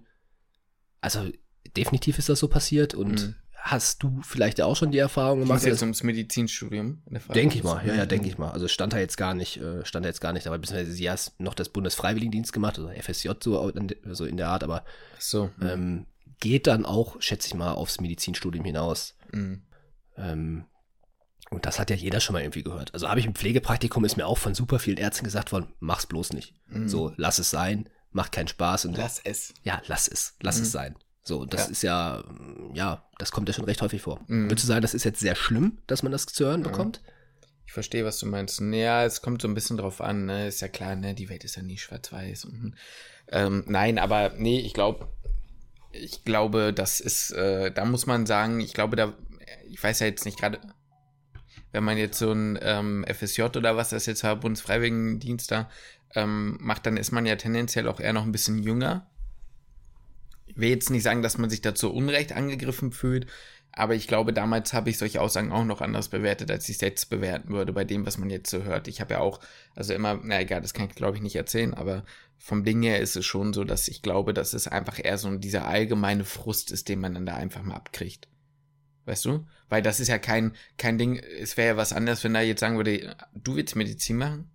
[1.02, 1.28] also
[1.76, 3.36] definitiv ist das so passiert und Mhm.
[3.66, 5.64] Hast du vielleicht auch schon die Erfahrung gemacht?
[5.64, 7.02] jetzt ums Medizinstudium?
[7.34, 8.52] Denke ich mal, ja, ja, denke ich mal.
[8.52, 11.10] Also stand da jetzt gar nicht, äh, stand da jetzt gar nicht, aber beziehungsweise sie
[11.10, 13.72] hat noch das Bundesfreiwilligendienst gemacht, also FSJ so,
[14.12, 14.84] so in der Art, aber
[15.18, 15.50] so.
[15.62, 16.06] ähm,
[16.42, 19.16] geht dann auch, schätze ich mal, aufs Medizinstudium hinaus.
[19.32, 19.62] Mhm.
[20.18, 20.66] Ähm,
[21.50, 22.94] und das hat ja jeder schon mal irgendwie gehört.
[22.94, 26.06] Also habe ich im Pflegepraktikum, ist mir auch von super vielen Ärzten gesagt worden, mach's
[26.06, 26.54] bloß nicht.
[26.68, 26.90] Mhm.
[26.90, 29.54] So, lass es sein, macht keinen Spaß und Lass es.
[29.64, 30.64] ja, lass es, lass Mhm.
[30.64, 30.96] es sein.
[31.24, 31.72] So, das Ja.
[31.72, 34.20] ist ja, mm, ja, das kommt ja schon recht häufig vor.
[34.28, 34.50] Mhm.
[34.50, 36.66] Würdest du sagen, das ist jetzt sehr schlimm, dass man das zu hören Mhm.
[36.66, 37.02] bekommt?
[37.66, 38.60] Ich verstehe, was du meinst.
[38.60, 40.26] Ja, es kommt so ein bisschen drauf an.
[40.26, 40.48] Ne?
[40.48, 41.14] Ist ja klar, ne?
[41.16, 42.46] die Welt ist ja nie schwarz-weiß.
[42.46, 42.76] und,
[43.30, 45.08] Ähm, nein, aber nee, ich glaube,
[45.94, 49.14] ich glaube, das ist, äh, da muss man sagen, ich glaube, da,
[49.70, 50.60] ich weiß ja jetzt nicht gerade,
[51.72, 55.70] wenn man jetzt so ein ähm, FSJ oder was das jetzt war, Bundesfreiwilligendienst da
[56.16, 59.10] ähm, macht, dann ist man ja tendenziell auch eher noch ein bisschen jünger.
[60.56, 63.28] Will jetzt nicht sagen, dass man sich dazu Unrecht angegriffen fühlt,
[63.76, 66.82] Aber ich glaube, damals habe ich solche Aussagen auch noch anders bewertet, als ich es
[66.82, 68.88] jetzt bewerten würde, bei dem, was man jetzt so hört.
[68.88, 69.40] Ich habe ja auch,
[69.76, 72.06] also immer, na egal, das kann ich glaube ich nicht erzählen, aber
[72.38, 75.36] vom Ding her ist es schon so, dass ich glaube, dass es einfach eher so
[75.38, 78.28] dieser allgemeine Frust ist, den man dann da einfach mal abkriegt.
[79.06, 79.48] Weißt du?
[79.70, 82.60] Weil das ist ja kein, kein Ding, es wäre ja was anderes, wenn er jetzt
[82.60, 84.52] sagen würde, du willst Medizin machen?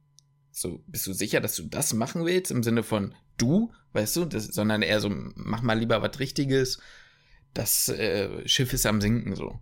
[0.53, 2.53] So, bist du sicher, dass du das machen willst?
[2.53, 6.81] Im Sinne von du, weißt du, das, sondern eher so, mach mal lieber was Richtiges.
[7.55, 9.59] Das äh, Schiff ist am Sinken so.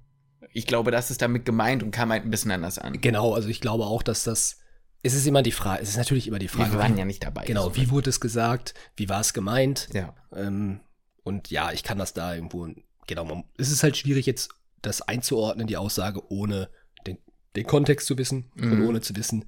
[0.52, 3.00] Ich glaube, das ist damit gemeint und kam halt ein bisschen anders an.
[3.00, 4.58] Genau, also ich glaube auch, dass das.
[5.02, 6.72] Es ist immer die Frage, es ist natürlich immer die Frage.
[6.72, 7.44] Wir waren ja nicht dabei.
[7.44, 7.76] Genau, so.
[7.76, 8.74] wie wurde es gesagt?
[8.96, 9.88] Wie war es gemeint?
[9.92, 10.14] Ja.
[10.34, 10.80] Ähm,
[11.22, 12.68] und ja, ich kann das da irgendwo,
[13.06, 14.50] genau, man, es ist halt schwierig jetzt
[14.82, 16.70] das einzuordnen, die Aussage, ohne
[17.06, 17.18] den,
[17.54, 18.72] den Kontext zu wissen Mhm.
[18.72, 19.44] und ohne zu wissen,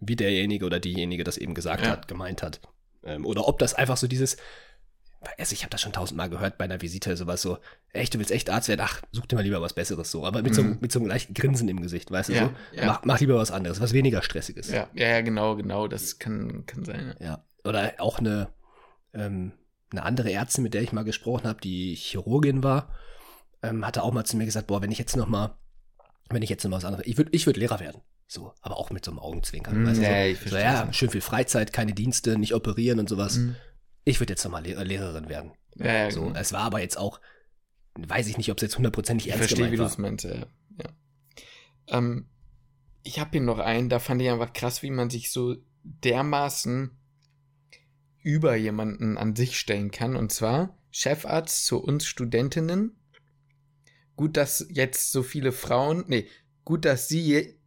[0.00, 1.90] wie derjenige oder diejenige das eben gesagt Ja.
[1.92, 2.60] hat, gemeint hat.
[3.04, 4.36] Ähm, oder ob das einfach so dieses,
[5.38, 7.58] also ich habe das schon tausendmal gehört bei einer Visite, sowas so,
[7.92, 10.42] echt, du willst echt Arzt werden, ach, such dir mal lieber was Besseres so, aber
[10.42, 10.78] mit, so, Mhm.
[10.80, 12.86] mit so einem leichten Grinsen im Gesicht, weißt du Ja, so, ja.
[12.86, 14.70] Mach, mach lieber was anderes, was weniger stressiges.
[14.70, 17.14] Ja, ja, ja, genau, genau, das kann, kann sein.
[17.20, 17.26] Ja.
[17.26, 17.44] Ja.
[17.64, 18.48] Oder auch eine,
[19.14, 19.52] ähm,
[19.92, 22.88] eine andere Ärztin, mit der ich mal gesprochen habe, die Chirurgin war,
[23.62, 25.56] ähm, hatte auch mal zu mir gesagt, boah, wenn ich jetzt noch mal,
[26.30, 28.00] wenn ich jetzt noch mal was anderes, ich würde ich würd Lehrer werden.
[28.32, 29.82] So, aber auch mit so einem Augenzwinkern.
[29.82, 30.96] Mm, weißt du, ja, so, ich so, verstehe ja, das.
[30.96, 33.36] schön viel Freizeit, keine Dienste, nicht operieren und sowas.
[33.36, 33.56] Mhm.
[34.04, 35.52] Ich würde jetzt noch mal Lehr Lehrerin werden.
[35.76, 36.38] Ja, ja, So, genau.
[36.38, 37.20] es war aber jetzt auch,
[37.94, 39.90] weiß ich nicht, ob es jetzt hundertprozentig Ich ernst verstehe, wie gemeint du war.
[39.90, 40.46] es meinst, ja.
[41.88, 42.26] Ähm,
[43.02, 46.90] ich habe hier noch einen, da fand ich einfach krass, wie man sich so dermaßen
[48.22, 50.16] über jemanden an sich stellen kann.
[50.16, 52.96] Und zwar Chefarzt zu uns Studentinnen.
[54.16, 56.28] Gut, dass jetzt so viele Frauen, nee,
[56.64, 57.58] gut, dass sie,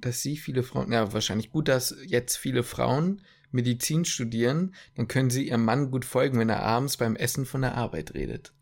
[0.00, 5.30] dass sie viele Frauen, ja, wahrscheinlich gut, dass jetzt viele Frauen Medizin studieren, dann können
[5.30, 8.52] sie ihrem Mann gut folgen, wenn er abends beim Essen von der Arbeit redet.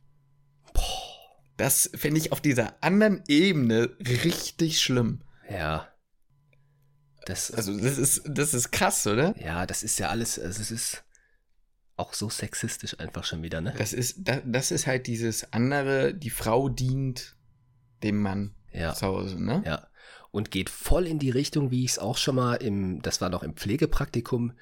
[1.57, 5.23] Das finde ich auf dieser anderen Ebene richtig schlimm.
[5.51, 5.89] Ja.
[7.27, 9.35] Das, Also, das ist, das ist krass, oder?
[9.41, 11.05] ja, das ist ja alles, also es ist
[11.97, 13.73] auch so sexistisch einfach schon wieder, ne?
[13.79, 17.37] Das ist, das, das ist halt dieses andere, die Frau dient
[18.03, 18.93] dem Mann Ja.
[18.95, 19.63] zu Hause, ne?
[19.65, 19.87] Ja.
[20.35, 23.29] Und geht voll in die Richtung, wie ich es auch schon mal im, das war
[23.31, 24.53] noch im Pflegepraktikum,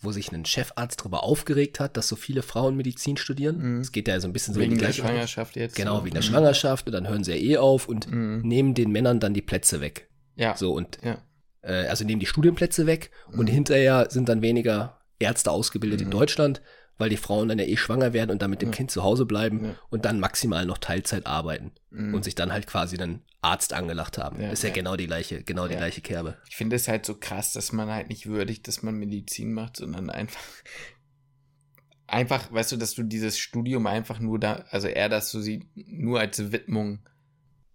[0.00, 3.76] wo sich ein Chefarzt darüber aufgeregt hat, dass so viele Frauen Medizin studieren.
[3.76, 3.80] Mhm.
[3.82, 5.14] Es geht ja so ein bisschen so in Wegen die der gleiche Richtung.
[5.14, 5.76] Schwangerschaft jetzt.
[5.76, 6.04] Genau, so.
[6.06, 6.26] wegen der Mhm.
[6.26, 8.40] Schwangerschaft und dann hören sie ja eh auf und Mhm.
[8.42, 10.08] nehmen den Männern dann die Plätze weg.
[10.34, 10.56] Ja.
[10.56, 11.18] So und Ja.
[11.62, 13.52] äh, also nehmen die Studienplätze weg und Mhm.
[13.54, 16.12] hinterher sind dann weniger Ärzte ausgebildet in Mhm.
[16.12, 16.62] Deutschland,
[17.02, 18.76] weil die Frauen dann ja eh schwanger werden und dann mit dem Ja.
[18.76, 19.74] Kind zu Hause bleiben Ja.
[19.90, 22.14] und dann maximal noch Teilzeit arbeiten Mhm.
[22.14, 24.40] und sich dann halt quasi einen Arzt angelacht haben.
[24.40, 26.36] Ja, ist ja, genau die gleiche, genau die gleiche Kerbe.
[26.48, 29.76] Ich finde es halt so krass, dass man halt nicht würdigt, dass man Medizin macht,
[29.78, 30.40] sondern einfach,
[32.06, 35.66] einfach, weißt du, dass du dieses Studium einfach nur da, also eher, dass du sie
[35.74, 37.00] nur als Widmung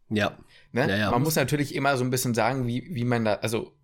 [0.10, 0.38] Ja,
[0.72, 0.88] Ne?
[0.90, 3.34] Ja, ja, man muss- muss natürlich immer so ein bisschen sagen, wie, wie man da,
[3.36, 3.77] also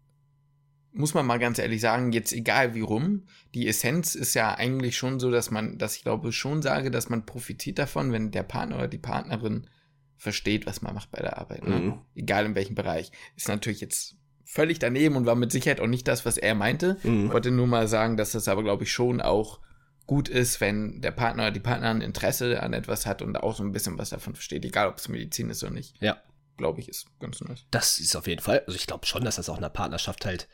[0.94, 4.96] muss man mal ganz ehrlich sagen, jetzt egal wie rum, die Essenz ist ja eigentlich
[4.96, 8.44] schon so, dass man, dass ich glaube schon sage, dass man profitiert davon, wenn der
[8.44, 9.68] Partner oder die Partnerin
[10.18, 11.68] versteht, was man macht bei der Arbeit.
[11.68, 11.76] Ne?
[11.76, 12.02] Mhm.
[12.16, 13.12] Egal in welchem Bereich.
[13.36, 16.98] Ist natürlich jetzt völlig daneben und war mit Sicherheit auch nicht das, was er meinte.
[17.04, 17.26] Mhm.
[17.26, 19.60] Ich wollte nur mal sagen, dass das aber, glaube ich, schon auch
[20.06, 23.64] gut ist, wenn der Partner oder die Partnerin Interesse an etwas hat und auch so
[23.64, 25.96] ein bisschen was davon versteht, egal ob es Medizin ist oder nicht.
[26.02, 26.22] Ja.
[26.58, 27.66] Glaube ich, ist ganz nice.
[27.72, 30.48] das ist auf jeden Fall, also ich glaube schon, dass das auch einer Partnerschaft halt,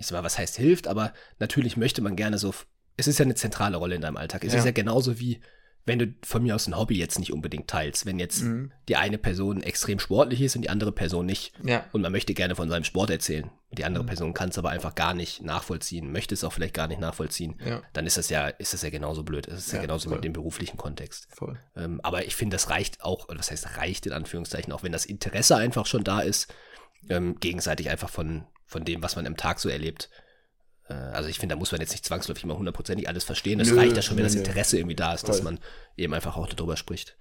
[0.00, 2.54] ich sag mal, was heißt hilft, aber natürlich möchte man gerne so,
[2.96, 4.44] es ist ja eine zentrale Rolle in deinem Alltag.
[4.44, 4.58] Es Ja.
[4.58, 5.40] ist ja genauso wie,
[5.86, 8.70] wenn du von mir aus ein Hobby jetzt nicht unbedingt teilst, wenn jetzt Mhm.
[8.88, 11.52] die eine Person extrem sportlich ist und die andere Person nicht.
[11.64, 11.84] Ja.
[11.92, 13.50] Und man möchte gerne von seinem Sport erzählen.
[13.72, 14.08] Die andere Mhm.
[14.08, 17.58] Person kann es aber einfach gar nicht nachvollziehen, möchte es auch vielleicht gar nicht nachvollziehen.
[17.64, 19.48] Ja, Dann ist das ja, ist das ja genauso blöd.
[19.48, 20.18] Es ist ja, Ja, genauso voll.
[20.18, 21.28] mit dem beruflichen Kontext.
[21.76, 24.92] Ähm, aber ich finde, das reicht auch, oder was heißt reicht in Anführungszeichen, auch wenn
[24.92, 26.52] das Interesse einfach schon da ist,
[27.08, 30.08] ähm, gegenseitig einfach von, von dem, was man im Tag so erlebt.
[30.88, 33.58] Äh, also ich finde, da muss man jetzt nicht zwangsläufig immer hundertprozentig alles verstehen.
[33.58, 34.36] Es reicht ja schon, wenn das.
[34.36, 35.52] Interesse irgendwie da ist, dass Voll.
[35.52, 35.60] man
[35.96, 37.16] eben einfach auch darüber spricht.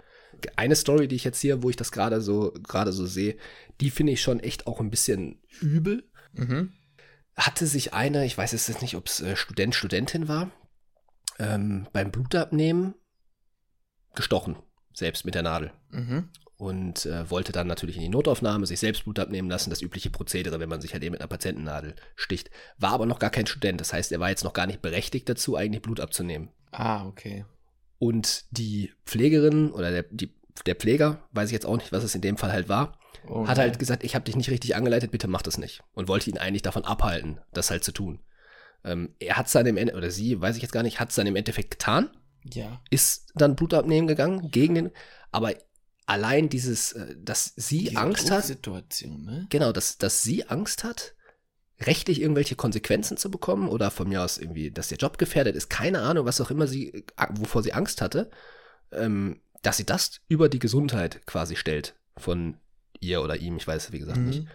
[0.55, 3.35] Eine Story, die ich jetzt hier, wo ich das gerade so, gerade so sehe,
[3.81, 6.07] die finde ich schon echt auch ein bisschen übel.
[6.33, 6.71] Mhm.
[7.35, 10.51] Hatte sich eine, ich weiß jetzt nicht, ob es äh, Student, Studentin war,
[11.39, 12.93] ähm, beim Blutabnehmen
[14.13, 14.55] gestochen,
[14.93, 16.29] selbst mit der Nadel Mhm.
[16.59, 20.09] Und äh, wollte dann natürlich in die Notaufnahme sich selbst Blut abnehmen lassen, das übliche
[20.09, 22.51] Prozedere, wenn man sich halt eben mit einer Patientennadel sticht.
[22.77, 25.29] War aber noch gar kein Student, das heißt, er war jetzt noch gar nicht berechtigt
[25.29, 26.49] dazu, eigentlich Blut abzunehmen.
[26.71, 27.45] Ah, okay.
[27.97, 30.33] Und die Pflegerin oder der, die,
[30.65, 33.47] der Pfleger, weiß ich jetzt auch nicht, was es in dem Fall halt war, Oh,
[33.47, 33.63] hat nee.
[33.63, 35.81] halt gesagt, ich habe dich nicht richtig angeleitet, bitte mach das nicht.
[35.93, 38.19] Und wollte ihn eigentlich davon abhalten, das halt zu tun.
[38.85, 41.09] Ähm, er hat es dann im Ende, oder sie, weiß ich jetzt gar nicht, hat
[41.09, 42.09] es dann im Endeffekt getan
[42.53, 42.81] Ja.
[42.89, 44.91] ist dann Blut abnehmen gegangen gegen den,
[45.31, 45.53] aber
[46.09, 48.49] allein dieses, äh, dass sie Diese Angst hat,
[49.03, 49.45] ne?
[49.49, 51.13] genau, dass, dass sie Angst hat,
[51.79, 55.69] rechtlich irgendwelche Konsequenzen zu bekommen oder von mir aus irgendwie, dass ihr Job gefährdet ist,
[55.69, 58.29] keine Ahnung, was auch immer sie, äh, wovor sie Angst hatte,
[58.91, 62.57] ähm, dass sie das über die Gesundheit quasi stellt von
[62.99, 64.29] ihr oder ihm, ich weiß wie gesagt Mhm.
[64.29, 64.47] nicht.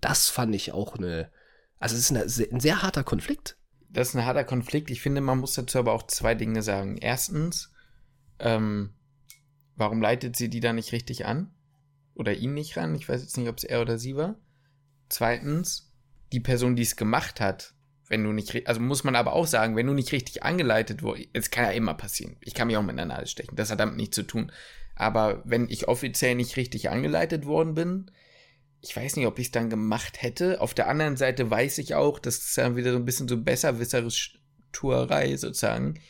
[0.00, 1.30] Das fand ich auch eine,
[1.78, 3.56] also es ist eine, ein sehr harter Konflikt.
[3.90, 4.90] Das ist ein harter Konflikt.
[4.90, 6.96] Ich finde, man muss dazu aber auch zwei Dinge sagen.
[6.98, 7.72] Erstens,
[8.38, 8.94] ähm,
[9.80, 11.50] warum leitet sie die da nicht richtig an?
[12.14, 12.94] Oder ihn nicht ran?
[12.94, 14.36] Ich weiß jetzt nicht, ob es er oder sie war.
[15.08, 15.90] Zweitens,
[16.32, 17.74] die Person, die es gemacht hat,
[18.08, 21.28] wenn du nicht, also muss man aber auch sagen, wenn du nicht richtig angeleitet wurdest,
[21.32, 22.36] es kann ja immer passieren.
[22.40, 23.56] Ich kann mich auch mit einer Nadel stechen.
[23.56, 24.52] Das hat damit nichts zu tun.
[24.96, 28.10] Aber wenn ich offiziell nicht richtig angeleitet worden bin,
[28.82, 30.60] ich weiß nicht, ob ich es dann gemacht hätte.
[30.60, 33.40] Auf der anderen Seite weiß ich auch, das ist dann wieder so ein bisschen so
[33.40, 34.38] besserwisserisch
[34.72, 36.00] Tuerei sozusagen.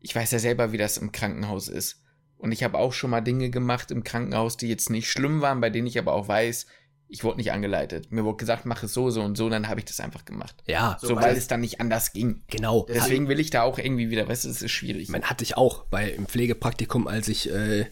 [0.00, 2.03] Ich weiß ja selber, wie das im Krankenhaus ist.
[2.38, 5.60] Und ich habe auch schon mal Dinge gemacht im Krankenhaus, die jetzt nicht schlimm waren,
[5.60, 6.66] bei denen ich aber auch weiß,
[7.08, 8.10] ich wurde nicht angeleitet.
[8.10, 10.56] Mir wurde gesagt, mach es so, so und so, dann habe ich das einfach gemacht.
[10.66, 12.42] Ja, So, weil es dann nicht anders ging.
[12.48, 12.86] genau.
[12.88, 15.08] Deswegen will ich da auch irgendwie wieder, weißt du, es ist schwierig.
[15.08, 17.86] Man hatte ich auch bei im Pflegepraktikum, als ich äh,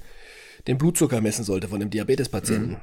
[0.66, 2.78] den Blutzucker messen sollte von einem Diabetespatienten.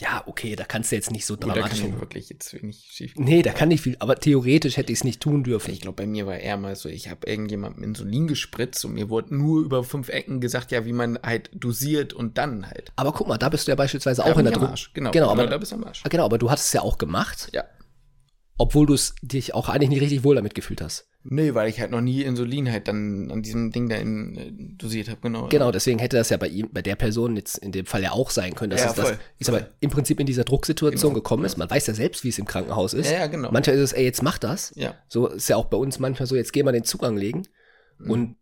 [0.00, 1.80] Ja, okay, da kannst du jetzt nicht so Gut, da dramatisch.
[1.82, 5.04] kann wirklich jetzt wenig schief nee, da kann nicht viel, aber theoretisch hätte ich es
[5.04, 5.70] nicht tun dürfen.
[5.72, 9.08] Ich glaube, bei mir war eher mal so, ich habe irgendjemandem Insulin gespritzt und mir
[9.10, 12.92] wurde nur über fünf Ecken gesagt, ja, wie man halt dosiert und dann halt.
[12.96, 14.60] Aber guck mal, da bist du ja beispielsweise Da auch in der ich.
[14.60, 14.90] Arsch.
[14.94, 16.02] Genau, genau, aber, da bist du am Arsch.
[16.08, 17.64] Genau, aber du hattest es ja auch gemacht, Ja.
[18.58, 21.08] Obwohl du es dich auch eigentlich nicht richtig wohl damit gefühlt hast.
[21.24, 24.52] Nee, weil ich halt noch nie Insulin halt dann an diesem Ding da in, äh,
[24.76, 25.48] dosiert habe, genau.
[25.48, 28.10] Genau, deswegen hätte das ja bei ihm, bei der Person jetzt in dem Fall ja
[28.10, 30.42] auch sein können, dass Ja, es das, voll, ich sag mal, im Prinzip in dieser
[30.42, 31.56] Drucksituation Genau, gekommen ist.
[31.58, 33.08] Man weiß ja selbst, wie es im Krankenhaus ist.
[33.10, 33.52] Ja, ja, genau.
[33.52, 34.72] Manchmal ist es, ey, jetzt mach das.
[34.74, 34.96] Ja.
[35.06, 37.44] So ist ja auch bei uns manchmal so, jetzt geh mal den Zugang legen.
[37.98, 38.10] Mhm.
[38.10, 38.36] Und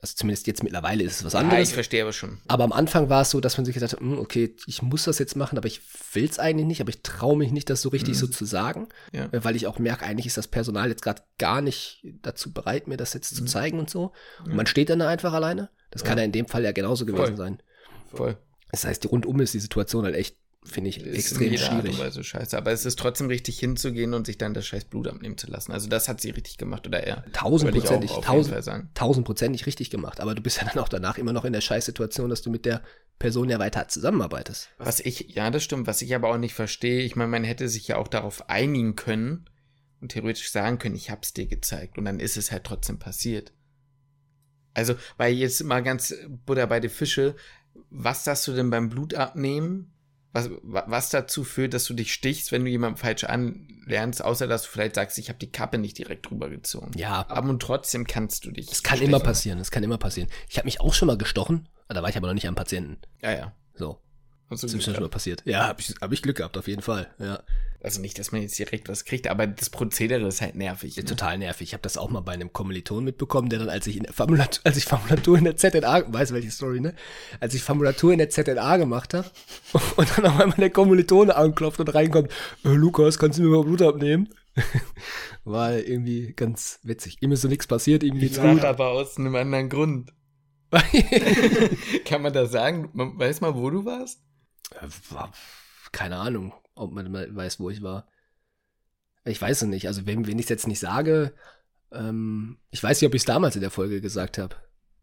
[0.00, 1.68] also zumindest jetzt mittlerweile ist es was Ja, anderes.
[1.68, 2.38] ich verstehe aber schon.
[2.46, 5.04] aber am Anfang war es so, dass man sich gedacht hat, hm, okay, ich muss
[5.04, 5.80] das jetzt machen, aber ich
[6.14, 8.88] will es eigentlich nicht, aber ich traue mich nicht, das so richtig so zu sagen,
[9.12, 9.24] Ja.
[9.32, 12.86] äh, weil ich auch merke, eigentlich ist das Personal jetzt gerade gar nicht dazu bereit,
[12.86, 14.12] mir das jetzt zu zeigen und so.
[14.44, 15.70] Und man steht dann da einfach alleine.
[15.90, 17.36] Das kann ja in dem Fall ja genauso gewesen Voll.
[17.36, 17.62] sein.
[18.14, 18.36] Voll.
[18.70, 20.36] Das heißt, rundum ist die Situation halt echt,
[20.68, 21.98] finde ich, Ist extrem jeder Art und schwierig.
[21.98, 22.56] Weise scheiße.
[22.56, 25.72] Aber es ist trotzdem richtig hinzugehen und sich dann das scheiß Blut abnehmen zu lassen.
[25.72, 27.24] Also das hat sie richtig gemacht oder er.
[27.32, 30.20] Tausendprozentig, tausend, tausendprozentig richtig gemacht.
[30.20, 32.64] Aber du bist ja dann auch danach immer noch in der Scheißsituation, dass du mit
[32.64, 32.82] der
[33.18, 34.68] Person ja weiter zusammenarbeitest.
[34.78, 37.68] Was ich, ja, das stimmt, was ich aber auch nicht verstehe, ich meine, man hätte
[37.68, 39.48] sich ja auch darauf einigen können
[40.00, 43.52] und theoretisch sagen können, ich hab's dir gezeigt und dann ist es halt trotzdem passiert.
[44.74, 46.14] Also, weil jetzt mal ganz
[46.46, 47.34] Butter bei die Fische,
[47.90, 49.92] was sagst du denn beim Blutabnehmen?
[50.32, 54.46] Was, wa- was dazu führt, dass du dich stichst, wenn du jemanden falsch anlernst, außer
[54.46, 56.90] dass du vielleicht sagst, ich habe die Kappe nicht direkt drüber gezogen.
[56.96, 58.66] Ja, Aber und trotzdem kannst du dich.
[58.66, 60.28] das kann immer passieren, das kann immer passieren.
[60.48, 62.98] Ich habe mich auch schon mal gestochen, da war ich aber noch nicht am Patienten.
[63.22, 63.52] Ja, ja.
[63.74, 63.98] So,
[64.50, 65.42] das ist mir schon mal passiert.
[65.46, 67.08] Ja, habe ich, hab ich Glück gehabt, auf jeden Fall.
[67.18, 67.42] Ja.
[67.80, 70.96] Also nicht, dass man jetzt direkt was kriegt, aber das Prozedere ist halt nervig.
[70.96, 71.04] Ne?
[71.04, 71.68] total nervig.
[71.68, 74.12] Ich habe das auch mal bei einem Kommiliton mitbekommen, der dann, als ich in der
[74.12, 76.94] Formulatur, als ich Formulatur in der ZNA, weiß welche Story, ne?
[77.40, 79.30] Als ich Formulatur in der ZNA gemacht habe
[79.96, 82.32] und dann auf einmal der Kommilitone anklopft und reinkommt,
[82.64, 84.28] äh, Lukas, kannst du mir mal Blut abnehmen?
[85.44, 87.18] War irgendwie ganz witzig.
[87.22, 88.64] Ihm ist so nichts passiert, ihm geht's gut.
[88.64, 90.12] aber aus einem anderen Grund.
[92.04, 92.90] Kann man das sagen?
[92.92, 94.20] Weiß mal, wo du warst?
[95.10, 95.32] War-
[95.92, 98.06] Keine Ahnung, ob man mal weiß, wo ich war.
[99.24, 99.86] Ich weiß es nicht.
[99.86, 101.34] Also, wenn, wenn ich es jetzt nicht sage,
[101.92, 104.56] ähm, ich weiß nicht, ob ich es damals in der Folge gesagt habe.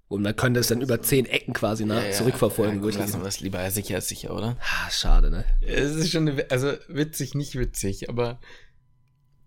[0.07, 2.11] Und man könnte es dann über zehn Ecken quasi nach, Ja, ja.
[2.11, 2.75] zurückverfolgen.
[2.75, 3.69] Ja, gut, lassen wir es lieber.
[3.71, 4.55] Sicher ist sicher, oder?
[4.61, 5.45] ah, schade, ne?
[5.61, 8.39] Es ist schon, eine, also witzig, nicht witzig, aber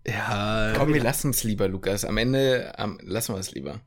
[0.05, 2.03] Ja, komm, wir lassen es lieber, Lukas.
[2.03, 3.79] Am Ende ähm, lassen wir es lieber.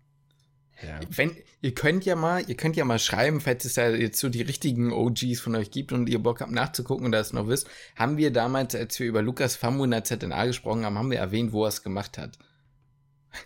[0.83, 1.01] Ja.
[1.09, 4.29] Wenn, ihr könnt ja mal, ihr könnt ja mal schreiben, falls es da jetzt so
[4.29, 7.69] die richtigen OGs von euch gibt und ihr Bock habt nachzugucken und das noch wisst,
[7.97, 11.19] haben wir damals, als wir über Lukas Famu in der ZNA gesprochen haben, haben wir
[11.19, 12.39] erwähnt, wo er es gemacht hat.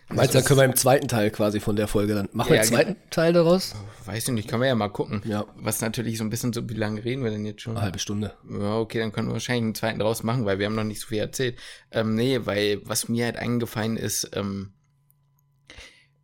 [0.09, 2.29] Meinst du, dann können wir im zweiten Teil quasi von der Folge dann.
[2.33, 3.75] Machen wir Ja, einen zweiten Teil daraus?
[4.05, 5.22] Weiß ich nicht, können wir ja mal gucken.
[5.25, 5.46] Ja.
[5.57, 7.77] Was natürlich so ein bisschen so, wie lange reden wir denn jetzt schon?
[7.77, 8.35] Eine halbe Stunde.
[8.51, 11.01] Ja, okay, dann können wir wahrscheinlich einen zweiten draus machen, weil wir haben noch nicht
[11.01, 11.59] so viel erzählt.
[11.90, 14.72] Ähm, nee, weil was mir halt eingefallen ist, ähm,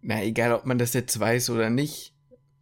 [0.02, 2.14] na, egal ob man das jetzt weiß oder nicht,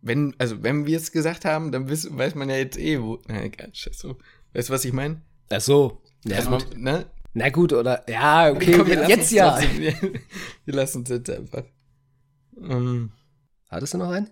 [0.03, 3.18] wenn, also wenn wir es gesagt haben, dann wiss, weiß man ja jetzt eh, wo.
[3.26, 4.16] Na egal, scheiße.
[4.53, 5.22] Weißt du, was ich meine?
[5.50, 6.03] Ach so.
[6.24, 6.70] Ja, also gut.
[6.72, 7.07] man, ne?
[7.33, 8.05] Na gut, oder?
[8.09, 9.53] Ja, okay, Komm, wir jetzt ja.
[9.53, 9.79] trotzdem.
[9.79, 9.94] Wir,
[10.64, 11.64] wir lassen es jetzt einfach.
[12.61, 13.12] Ähm,
[13.68, 14.31] Hattest du noch einen?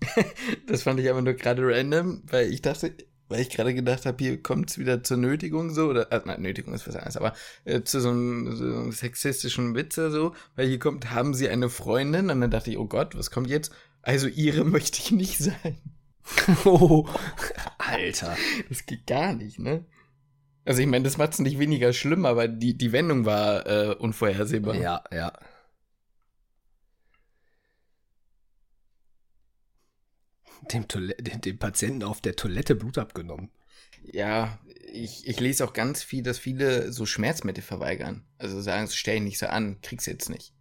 [0.66, 2.94] Das fand ich aber nur gerade random, weil ich dachte,
[3.32, 6.42] weil ich gerade gedacht habe, hier kommt es wieder zur Nötigung so, oder, äh, nein,
[6.42, 7.32] Nötigung ist was anderes, aber
[7.64, 11.70] äh, zu so einem, so einem sexistischen Witze so, weil hier kommt, haben sie eine
[11.70, 13.72] Freundin, und dann dachte ich, oh Gott, was kommt jetzt?
[14.02, 15.78] Also ihre möchte ich nicht sein.
[16.64, 17.08] oh,
[17.78, 18.36] Alter.
[18.68, 19.84] Das geht gar nicht, ne?
[20.64, 23.94] Also ich meine, das macht es nicht weniger schlimm, aber die, die Wendung war äh,
[23.94, 24.76] unvorhersehbar.
[24.76, 25.32] Ja, ja.
[30.70, 33.50] Dem, dem, dem Patienten auf der Toilette Blut abgenommen.
[34.04, 34.58] Ja,
[34.92, 38.24] ich, ich lese auch ganz viel, dass viele so Schmerzmittel verweigern.
[38.38, 40.52] Also sagen, stell dich nicht so an, krieg's jetzt nicht.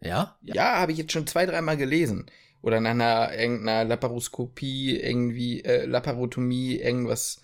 [0.00, 0.36] Ja?
[0.42, 2.26] Ja, ja habe ich jetzt schon zwei, dreimal gelesen.
[2.62, 7.40] Oder nach einer irgendeiner Laparoskopie, irgendwie, äh, Laparotomie, irgendwas,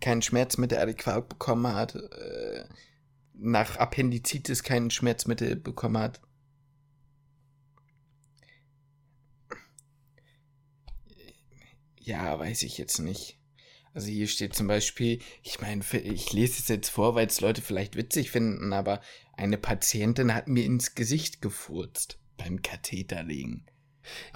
[0.00, 2.64] kein Schmerzmittel adäquat bekommen hat, äh,
[3.34, 6.20] nach Appendizitis kein Schmerzmittel bekommen hat.
[12.04, 13.38] Ja, weiß ich jetzt nicht.
[13.94, 17.60] Also hier steht zum Beispiel, ich meine, ich lese es jetzt vor, weil es Leute
[17.60, 19.00] vielleicht witzig finden, aber
[19.34, 23.66] eine Patientin hat mir ins Gesicht gefurzt beim Katheterlegen.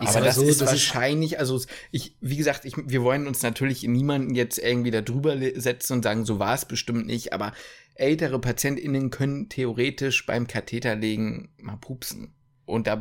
[0.00, 3.26] Ich aber das so, ist das wahrscheinlich, ist also ich, wie gesagt, ich, wir wollen
[3.26, 7.32] uns natürlich niemanden jetzt irgendwie da drüber setzen und sagen, so war es bestimmt nicht,
[7.32, 7.52] aber
[7.94, 12.34] ältere PatientInnen können theoretisch beim Katheterlegen mal pupsen.
[12.64, 13.00] Und da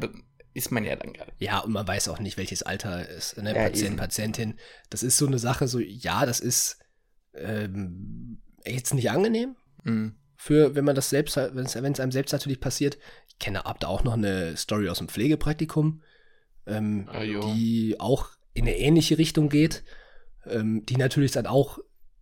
[0.56, 1.34] ist man ja dann gerade.
[1.38, 3.96] Ja, und man weiß auch nicht, welches Alter ist, ne, ja, Patient, eben.
[3.98, 4.54] Patientin.
[4.89, 6.80] Das ist so eine Sache, so, ja, das ist
[7.34, 9.58] ähm, jetzt nicht angenehm.
[9.84, 10.15] Mhm.
[10.38, 12.98] Für, wenn man das selbst, wenn es einem selbst natürlich passiert.
[13.28, 16.02] Ich kenne ab da auch noch eine Story aus dem Pflegepraktikum,
[16.68, 19.84] ähm, ah, die auch in eine ähnliche Richtung geht,
[20.46, 21.80] ähm, die natürlich dann auch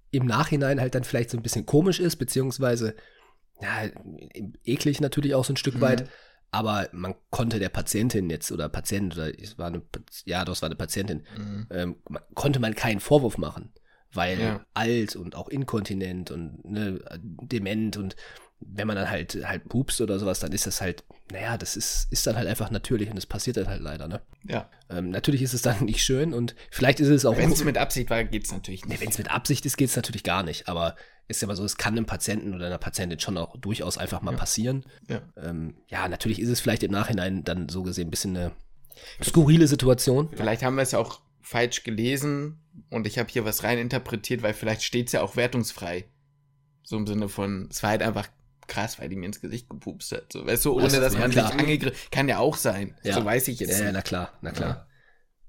[0.09, 2.95] im Nachhinein halt dann vielleicht so ein bisschen komisch ist, beziehungsweise
[3.61, 3.89] ja,
[4.63, 5.81] eklig natürlich auch so ein Stück mhm.
[5.81, 6.09] weit
[6.53, 9.81] aber man konnte der Patientin jetzt oder Patient oder es war eine
[10.25, 11.67] ja das war eine Patientin mhm.
[11.71, 11.95] ähm,
[12.35, 13.71] konnte man keinen Vorwurf machen
[14.13, 14.65] weil ja.
[14.73, 18.15] alt und auch inkontinent und ne, dement und
[18.65, 22.07] wenn man dann halt halt pupst oder sowas, dann ist das halt, naja, das ist,
[22.11, 24.21] ist dann halt einfach natürlich und das passiert dann halt leider, ne?
[24.47, 24.69] Ja.
[24.89, 27.37] Ähm, natürlich ist es dann nicht schön und vielleicht ist es auch.
[27.37, 28.99] Wenn es mit Absicht war, geht es natürlich nicht.
[28.99, 30.67] Nee, wenn es mit Absicht ist, geht es natürlich gar nicht.
[30.67, 30.95] Aber
[31.27, 34.21] ist ja mal so, es kann einem Patienten oder einer Patientin schon auch durchaus einfach
[34.21, 34.37] mal ja.
[34.37, 34.85] passieren.
[35.07, 35.21] Ja.
[35.37, 38.51] Ähm, ja, natürlich ist es vielleicht im Nachhinein dann so gesehen ein bisschen eine
[39.23, 40.29] skurrile Situation.
[40.35, 42.59] Vielleicht haben wir es auch falsch gelesen
[42.89, 46.05] und ich habe hier was rein interpretiert, weil vielleicht steht es ja auch wertungsfrei.
[46.83, 48.27] So im Sinne von, es war halt einfach
[48.67, 50.31] krass, weil die mir ins Gesicht gepupst hat.
[50.31, 52.97] So, weißt du, ohne das dass man sich angegriffen Kann ja auch sein.
[53.03, 53.13] Ja.
[53.13, 53.77] So weiß ich jetzt.
[53.77, 53.93] Ja, nicht.
[53.93, 54.87] na klar, na klar.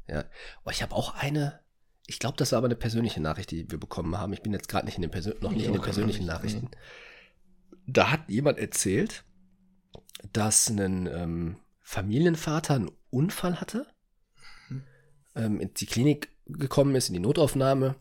[0.08, 0.16] Ja.
[0.16, 0.24] ja.
[0.64, 1.60] Oh, ich habe auch eine,
[2.06, 4.32] ich glaube, das war aber eine persönliche Nachricht, die wir bekommen haben.
[4.32, 6.70] Ich bin jetzt gerade nicht in den Persön noch nicht ich in den persönlichen Nachrichten.
[7.86, 9.24] Da hat jemand erzählt,
[10.32, 13.86] dass ein ähm, Familienvater einen Unfall hatte,
[14.68, 14.82] mhm.
[15.34, 17.96] ähm, in die Klinik gekommen ist, in die Notaufnahme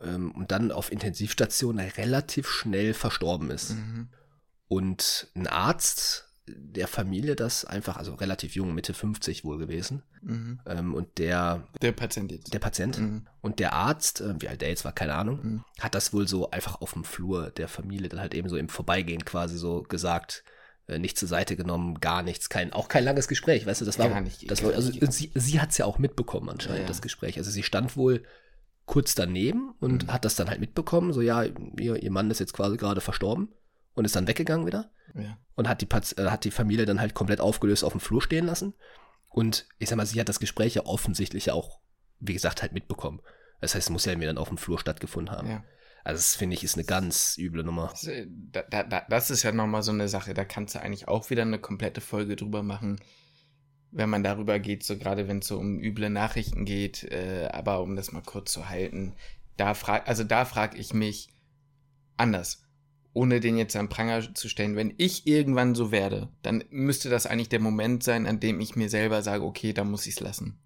[0.00, 3.74] ähm, und dann auf Intensivstation relativ schnell verstorben ist.
[3.74, 4.08] Mhm.
[4.68, 10.02] Und ein Arzt der Familie das einfach, also relativ jung, Mitte 50 wohl gewesen.
[10.22, 10.60] Mhm.
[10.66, 11.66] Ähm, und der.
[11.80, 12.52] Der Patient jetzt.
[12.52, 12.98] Der Patient.
[12.98, 13.26] Mhm.
[13.40, 15.64] Und der Arzt, äh, wie alt der jetzt war, keine Ahnung, mhm.
[15.80, 18.68] hat das wohl so einfach auf dem Flur der Familie dann halt eben so im
[18.68, 20.44] Vorbeigehen quasi so gesagt,
[20.86, 23.98] äh, nicht zur Seite genommen, gar nichts, kein, auch kein langes Gespräch, weißt du, das
[23.98, 26.86] war, gar nicht, das war also sie, sie hat es ja auch mitbekommen anscheinend, ja,
[26.86, 27.38] das Gespräch.
[27.38, 28.22] Also sie stand wohl
[28.84, 30.12] kurz daneben und mhm.
[30.12, 33.48] hat das dann halt mitbekommen, so ja, ihr, ihr Mann ist jetzt quasi gerade verstorben
[33.94, 34.90] und ist dann weggegangen wieder.
[35.14, 35.38] Ja.
[35.54, 35.88] Und hat die,
[36.20, 38.74] äh, hat die Familie dann halt komplett aufgelöst auf dem Flur stehen lassen.
[39.28, 41.80] Und ich sag mal, sie hat das Gespräch ja offensichtlich auch,
[42.20, 43.20] wie gesagt, halt mitbekommen.
[43.60, 45.48] Das heißt, es muss ja mir dann auf dem Flur stattgefunden haben.
[45.48, 45.64] Ja.
[46.04, 47.88] Also das finde ich ist eine ganz üble Nummer.
[47.88, 48.08] Das,
[48.70, 51.42] da, da, das ist ja nochmal so eine Sache, da kannst du eigentlich auch wieder
[51.42, 53.00] eine komplette Folge drüber machen,
[53.90, 57.80] wenn man darüber geht, so gerade wenn es so um üble Nachrichten geht, äh, aber
[57.80, 59.14] um das mal kurz zu halten,
[59.56, 61.30] da frag, also da frage ich mich
[62.18, 62.63] anders
[63.14, 67.26] ohne den jetzt am Pranger zu stellen, wenn ich irgendwann so werde, dann müsste das
[67.26, 70.20] eigentlich der Moment sein, an dem ich mir selber sage, okay, da muss ich es
[70.20, 70.58] lassen.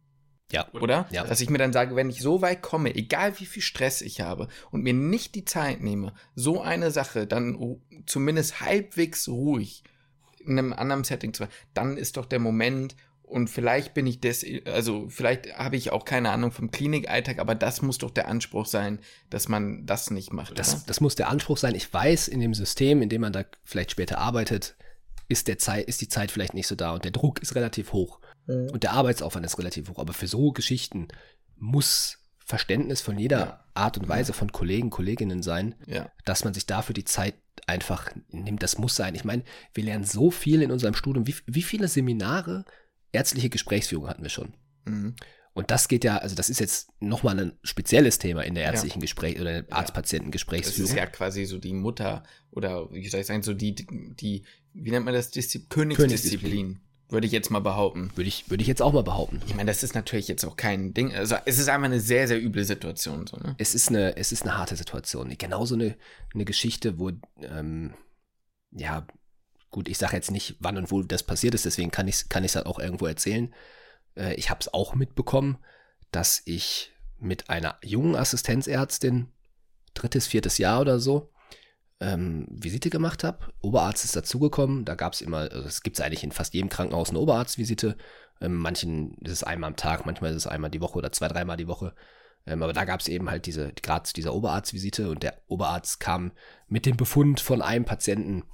[0.51, 0.67] Ja.
[0.73, 1.07] Oder?
[1.11, 1.25] Ja.
[1.25, 4.23] Dass ich mir dann sage, wenn ich so weit komme, egal wie viel Stress ich
[4.23, 9.85] habe und mir nicht die Zeit nehme, so eine Sache dann zumindest halbwegs ruhig
[10.41, 12.97] in einem anderen Setting zu machen, dann ist doch der Moment,
[13.29, 17.55] und vielleicht bin ich des, also vielleicht habe ich auch keine Ahnung vom Klinikalltag, aber
[17.55, 20.59] das muss doch der Anspruch sein, dass man das nicht macht.
[20.59, 21.75] Das, das muss der Anspruch sein.
[21.75, 24.77] Ich weiß, in dem System, in dem man da vielleicht später arbeitet,
[25.29, 27.93] ist, der Zeit, ist die Zeit vielleicht nicht so da und der Druck ist relativ
[27.93, 28.21] hoch.
[28.47, 28.71] Mhm.
[28.71, 29.99] Und der Arbeitsaufwand ist relativ hoch.
[29.99, 31.09] Aber für so Geschichten
[31.57, 33.65] muss Verständnis von jeder ja.
[33.75, 34.39] Art und Weise ja.
[34.39, 36.11] von Kollegen, Kolleginnen sein, ja.
[36.25, 37.35] dass man sich dafür die Zeit
[37.67, 38.63] einfach nimmt.
[38.63, 39.15] Das muss sein.
[39.15, 39.43] Ich meine,
[39.75, 41.27] wir lernen so viel in unserem Studium.
[41.27, 42.65] Wie, wie viele Seminare
[43.19, 44.55] ärztliche Gesprächsführung hatten wir schon.
[44.85, 45.15] Mhm.
[45.53, 49.01] Und das geht ja, also das ist jetzt nochmal ein spezielles Thema in der ärztlichen
[49.01, 49.03] ja.
[49.03, 50.89] Gespräch oder Arzt-Patienten-Gesprächsführung.
[50.89, 54.45] Das ist ja quasi so die Mutter oder wie soll ich sagen, so die, die
[54.73, 55.97] wie nennt man das, Diszi Königsdisziplin.
[55.97, 56.81] Königsdisziplin.
[57.11, 58.13] Würde ich jetzt mal behaupten.
[58.15, 59.41] Würde ich, würde ich jetzt auch mal behaupten.
[59.47, 61.15] Ich meine, das ist natürlich jetzt auch kein Ding.
[61.15, 63.27] Also es ist einfach eine sehr, sehr üble Situation.
[63.27, 63.57] So, ne?
[63.59, 65.35] Es ist eine, es ist eine harte Situation.
[65.39, 65.97] Genauso eine,
[66.35, 67.11] eine Geschichte, wo,
[67.41, 67.95] ähm,
[68.71, 69.07] ja,
[69.71, 72.29] gut, ich sage jetzt nicht, wann und wo das passiert ist, deswegen kann ich es
[72.29, 73.55] kann halt auch irgendwo erzählen.
[74.17, 75.59] Äh, ich habe es auch mitbekommen,
[76.11, 79.29] dass ich mit einer jungen Assistenzärztin,
[79.95, 81.31] drittes, viertes Jahr oder so,
[82.01, 83.53] ähm, Visite gemacht habe.
[83.61, 84.85] Oberarzt ist dazugekommen.
[84.85, 87.97] Da gab es immer, also es gibt es eigentlich in fast jedem Krankenhaus eine Oberarztvisite.
[88.41, 91.29] Ähm, manchen ist es einmal am Tag, manchmal ist es einmal die Woche oder zwei,
[91.29, 91.95] dreimal die Woche.
[92.47, 96.33] Ähm, aber da gab es eben halt diese, gerade dieser Oberarztvisite und der Oberarzt kam
[96.69, 98.45] mit dem Befund von einem Patienten,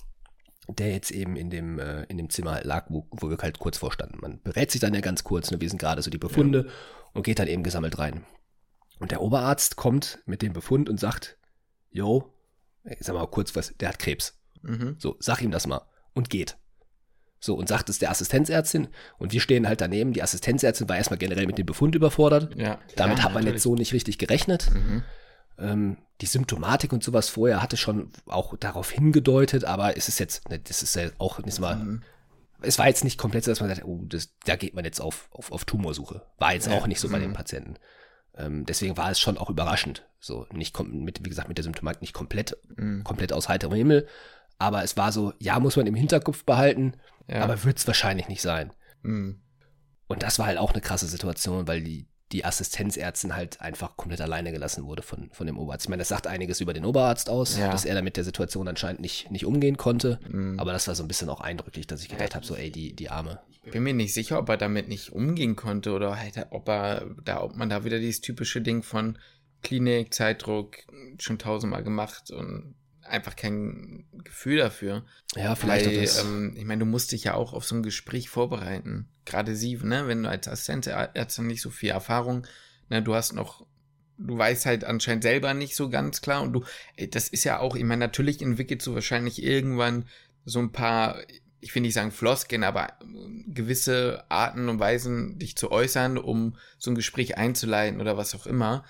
[0.69, 3.77] der jetzt eben in dem, äh, in dem Zimmer lag, wo, wo wir halt kurz
[3.77, 4.19] vorstanden.
[4.21, 6.73] Man berät sich dann ja ganz kurz, ne, wie sind gerade so die Befunde ja.
[7.13, 8.25] und geht dann eben gesammelt rein.
[8.99, 11.37] Und der Oberarzt kommt mit dem Befund und sagt,
[11.91, 12.33] Jo,
[12.85, 14.39] ich sag mal kurz was, der hat Krebs.
[14.63, 14.97] Mhm.
[14.99, 15.83] So, sag ihm das mal.
[16.13, 16.57] Und geht.
[17.41, 18.89] So, und sagt es der Assistenzärztin
[19.19, 20.15] und wir stehen halt daneben.
[20.15, 22.57] Die Assistenzärztin war erstmal generell mit dem Befund überfordert.
[22.57, 23.57] Ja, Damit ja, hat man natürlich.
[23.57, 24.71] jetzt so nicht richtig gerechnet.
[24.73, 25.03] Mhm.
[25.59, 30.49] Ähm, die Symptomatik und sowas vorher hatte schon auch darauf hingedeutet, aber es ist jetzt,
[30.49, 32.03] ne, das ist ja auch nicht mal, mhm.
[32.63, 35.01] es war jetzt nicht komplett so, dass man sagt, oh, das, da geht man jetzt
[35.01, 36.23] auf, auf, auf Tumorsuche.
[36.39, 36.75] War jetzt ja.
[36.75, 37.35] auch nicht so bei den mhm.
[37.35, 37.75] Patienten.
[38.37, 40.07] Ähm, deswegen war es schon auch überraschend.
[40.19, 43.05] So, nicht mit, wie gesagt, mit der Symptomatik nicht komplett, mhm.
[43.05, 44.09] komplett aus heiterem Himmel.
[44.59, 46.95] Aber es war so, ja, muss man im Hinterkopf behalten,
[47.29, 47.43] ja.
[47.43, 48.73] aber wird es wahrscheinlich nicht sein.
[49.03, 49.41] Mhm.
[50.07, 54.21] Und das war halt auch eine krasse Situation, weil die, die Assistenzärztin halt einfach komplett
[54.21, 55.87] alleine gelassen wurde von, von dem Oberarzt.
[55.87, 57.71] Ich meine, das sagt einiges über den Oberarzt aus, ja.
[57.71, 60.19] dass er damit der Situation anscheinend nicht, nicht umgehen konnte.
[60.29, 60.59] Mhm.
[60.59, 62.93] Aber das war so ein bisschen auch eindrücklich, dass ich gedacht habe, so, ey, die,
[62.93, 63.41] die Arme.
[63.63, 67.07] Ich bin mir nicht sicher, ob er damit nicht umgehen konnte oder halt, ob er
[67.25, 69.17] da, ob man da wieder dieses typische Ding von
[69.63, 70.79] Klinik, Zeitdruck
[71.21, 72.75] schon tausendmal gemacht und
[73.05, 75.05] einfach kein Gefühl dafür.
[75.37, 75.87] Ja, vielleicht.
[75.87, 79.09] Weil, ähm, ich meine, du musst dich ja auch auf so ein Gespräch vorbereiten.
[79.25, 82.47] Gerade sie, ne, wenn du als Assistentärztin nicht so viel Erfahrung,
[82.89, 83.67] ne, du hast noch,
[84.19, 86.65] du weißt halt anscheinend selber nicht so ganz klar und du,
[87.11, 90.07] das ist ja auch, ich meine, natürlich entwickelst du wahrscheinlich irgendwann
[90.45, 91.19] so ein paar,
[91.61, 92.93] ich will nicht sagen Flosken, aber
[93.47, 98.47] gewisse Arten und Weisen, dich zu äußern, um so ein Gespräch einzuleiten oder was auch
[98.47, 98.85] immer.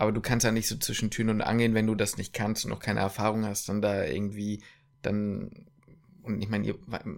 [0.00, 2.64] Aber du kannst ja nicht so zwischen Türen und Angeln, wenn du das nicht kannst
[2.64, 4.62] und noch keine Erfahrung hast, dann da irgendwie
[5.02, 5.66] dann.
[6.22, 6.76] Und ich meine, ihr,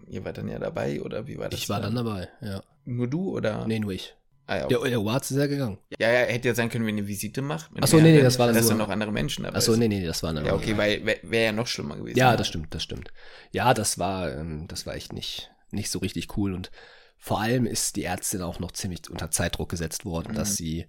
[0.09, 1.61] ihr wart dann ja dabei, oder wie war das?
[1.61, 2.61] Ich war dann, dann dabei, ja.
[2.85, 3.68] Nur du, oder?
[3.68, 4.16] Nee, nur ich.
[4.49, 4.78] Ah, ja, okay.
[4.80, 5.78] Der, der Oberarzt ist ja gegangen.
[6.01, 7.70] Ja, ja, hätte ja sein können, wenn ihr eine Visite macht.
[7.80, 8.78] Achso, nee, nee, das war dann Dass nur.
[8.78, 11.43] noch andere Menschen dabei Achso, nee, nee, das waren dann Ja, okay, weil wäre wär
[11.43, 12.18] ja noch schlimmer gewesen.
[12.18, 13.12] Ja, das stimmt, das stimmt.
[13.53, 16.72] Ja, das war, ähm, das war echt nicht, nicht so richtig cool und
[17.16, 20.37] vor allem ist die Ärztin auch noch ziemlich unter Zeitdruck gesetzt worden, mhm.
[20.37, 20.89] dass sie,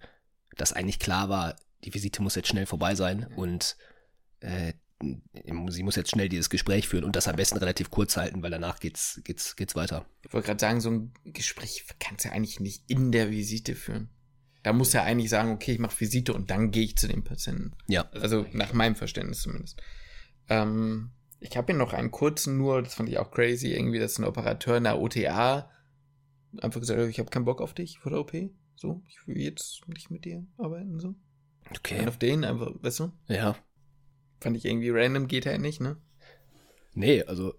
[0.58, 3.78] dass eigentlich klar war, die Visite muss jetzt schnell vorbei sein und
[4.40, 4.74] äh,
[5.70, 8.52] sie muss jetzt schnell dieses Gespräch führen und das am besten relativ kurz halten, weil
[8.52, 10.06] danach geht's, geht's, geht's weiter.
[10.22, 13.76] Ich wollte gerade sagen, so ein Gespräch kannst du ja eigentlich nicht in der Visite
[13.76, 14.10] führen.
[14.64, 17.24] Da muss er eigentlich sagen, okay, ich mache Visite und dann gehe ich zu dem
[17.24, 17.74] Patienten.
[17.88, 18.10] Ja.
[18.12, 19.82] Also nach meinem Verständnis zumindest.
[20.48, 21.12] Ähm,
[21.42, 24.24] ich habe hier noch einen kurzen, nur, das fand ich auch crazy, irgendwie, dass ein
[24.24, 25.70] Operateur in der OTA
[26.62, 28.32] einfach gesagt hat, ich habe keinen Bock auf dich vor der OP.
[28.76, 31.16] So, ich will jetzt nicht mit dir arbeiten, so.
[31.72, 32.00] Okay.
[32.00, 33.12] Und auf den einfach, weißt du?
[33.28, 33.56] Ja.
[34.40, 35.98] Fand ich irgendwie random, geht halt nicht, ne?
[36.94, 37.54] Nee, also.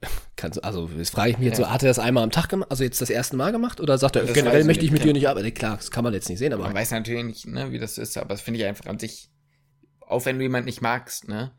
[0.36, 1.66] Kannst, also, jetzt frage ich mich jetzt ja.
[1.66, 3.80] so, hat er das einmal am Tag gemacht, also jetzt das erste Mal gemacht?
[3.80, 5.52] Oder sagt er, das generell möchte ich mit dir nicht arbeiten?
[5.54, 6.64] Klar, das kann man jetzt nicht sehen, aber.
[6.64, 9.30] Man weiß natürlich nicht, ne, wie das ist, aber das finde ich einfach an sich,
[10.00, 11.52] auch wenn du jemanden nicht magst, ne?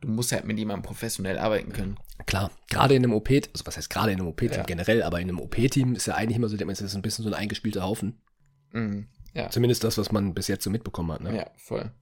[0.00, 1.98] Du musst halt mit jemandem professionell arbeiten können.
[2.26, 4.62] Klar, gerade in einem OP, also was heißt gerade in einem OP-Team ja.
[4.62, 7.30] generell, aber in einem OP-Team ist ja eigentlich immer so, das ist ein bisschen so
[7.30, 8.22] ein eingespielter Haufen.
[8.72, 9.08] Mhm.
[9.34, 9.50] Ja.
[9.50, 11.20] Zumindest das, was man bis jetzt so mitbekommen hat.
[11.20, 11.36] Ne?
[11.36, 11.92] Ja, voll.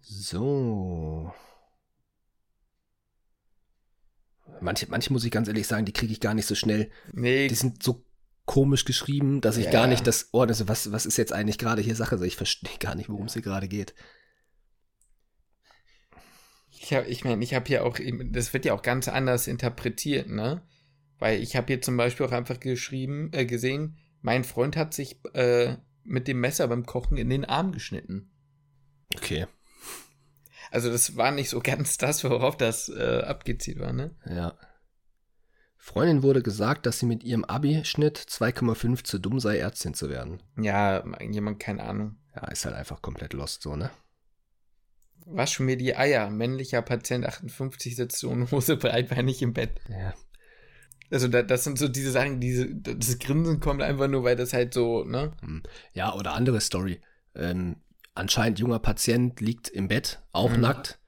[0.00, 1.32] So.
[4.60, 6.90] Manche, manche muss ich ganz ehrlich sagen, die kriege ich gar nicht so schnell.
[7.12, 7.48] Nee.
[7.48, 8.04] Die sind so
[8.44, 9.70] komisch geschrieben, dass ich ja.
[9.70, 12.12] gar nicht das Ohr, also was, was ist jetzt eigentlich gerade hier Sache?
[12.12, 13.94] Also ich verstehe gar nicht, worum es hier gerade geht.
[16.70, 20.28] Ich, hab, ich meine, ich habe hier auch, das wird ja auch ganz anders interpretiert,
[20.28, 20.62] ne?
[21.18, 25.18] Weil ich habe hier zum Beispiel auch einfach geschrieben, äh, gesehen, mein Freund hat sich
[25.34, 28.30] äh, mit dem Messer beim Kochen in den Arm geschnitten.
[29.14, 29.46] Okay.
[30.70, 34.16] Also das war nicht so ganz das, worauf das äh, abgezielt war, ne?
[34.24, 34.58] Ja.
[35.76, 40.42] Freundin wurde gesagt, dass sie mit ihrem Abi-Schnitt 2,5 zu dumm sei, Ärztin zu werden.
[40.56, 42.16] Ja, jemand, keine Ahnung.
[42.34, 43.90] Ja, ist halt einfach komplett lost so, ne?
[45.26, 46.30] Wasch mir die Eier.
[46.30, 49.82] Männlicher Patient 58 sitzt ohne Hose breitbeinig im Bett.
[49.90, 50.14] Ja.
[51.14, 54.52] Also da, das sind so diese Sachen, diese, das Grinsen kommt einfach nur, weil das
[54.52, 55.30] halt so, ne?
[55.42, 55.62] Hm.
[55.92, 57.00] Ja, oder andere Story.
[57.36, 57.76] Ähm,
[58.14, 60.60] anscheinend junger Patient liegt im Bett, auch mhm.
[60.60, 60.98] nackt,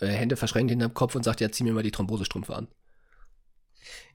[0.00, 2.66] äh, Hände verschränkt hinterm Kopf und sagt, ja, zieh mir mal die Thrombosestrümpfe an.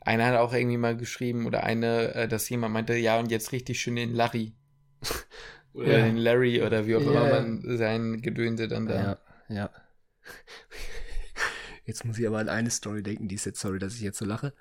[0.02, 3.54] Einer hat auch irgendwie mal geschrieben, oder eine, äh, dass jemand meinte, ja, und jetzt
[3.54, 4.52] richtig schön den Larry.
[5.74, 6.06] oder ja.
[6.06, 7.12] den Larry, oder wie auch ja.
[7.12, 9.20] immer man sein Gedönse dann da.
[9.48, 9.70] Ja, ja.
[11.86, 14.20] Jetzt muss ich aber an eine Story denken, die ist jetzt, sorry, dass ich jetzt
[14.20, 14.54] so lache.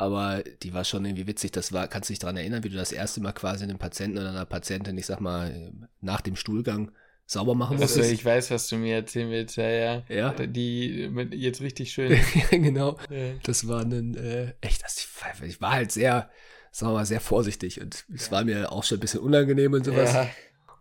[0.00, 1.52] Aber die war schon irgendwie witzig.
[1.52, 4.16] Das war, kannst du dich daran erinnern, wie du das erste Mal quasi einen Patienten
[4.16, 6.90] oder einer Patientin, ich sag mal, nach dem Stuhlgang
[7.26, 7.98] sauber machen musst.
[7.98, 10.02] Also ich weiß, was du mir erzählen willst, ja, ja.
[10.08, 10.32] Ja.
[10.32, 12.12] Die mit, jetzt richtig schön.
[12.12, 12.18] ja,
[12.50, 12.96] genau.
[13.10, 13.34] Ja.
[13.42, 15.06] Das war ein, äh, echt, das,
[15.44, 16.30] ich war halt sehr,
[16.72, 18.32] sagen wir mal, sehr vorsichtig und es ja.
[18.32, 20.14] war mir auch schon ein bisschen unangenehm und sowas.
[20.14, 20.30] Ja.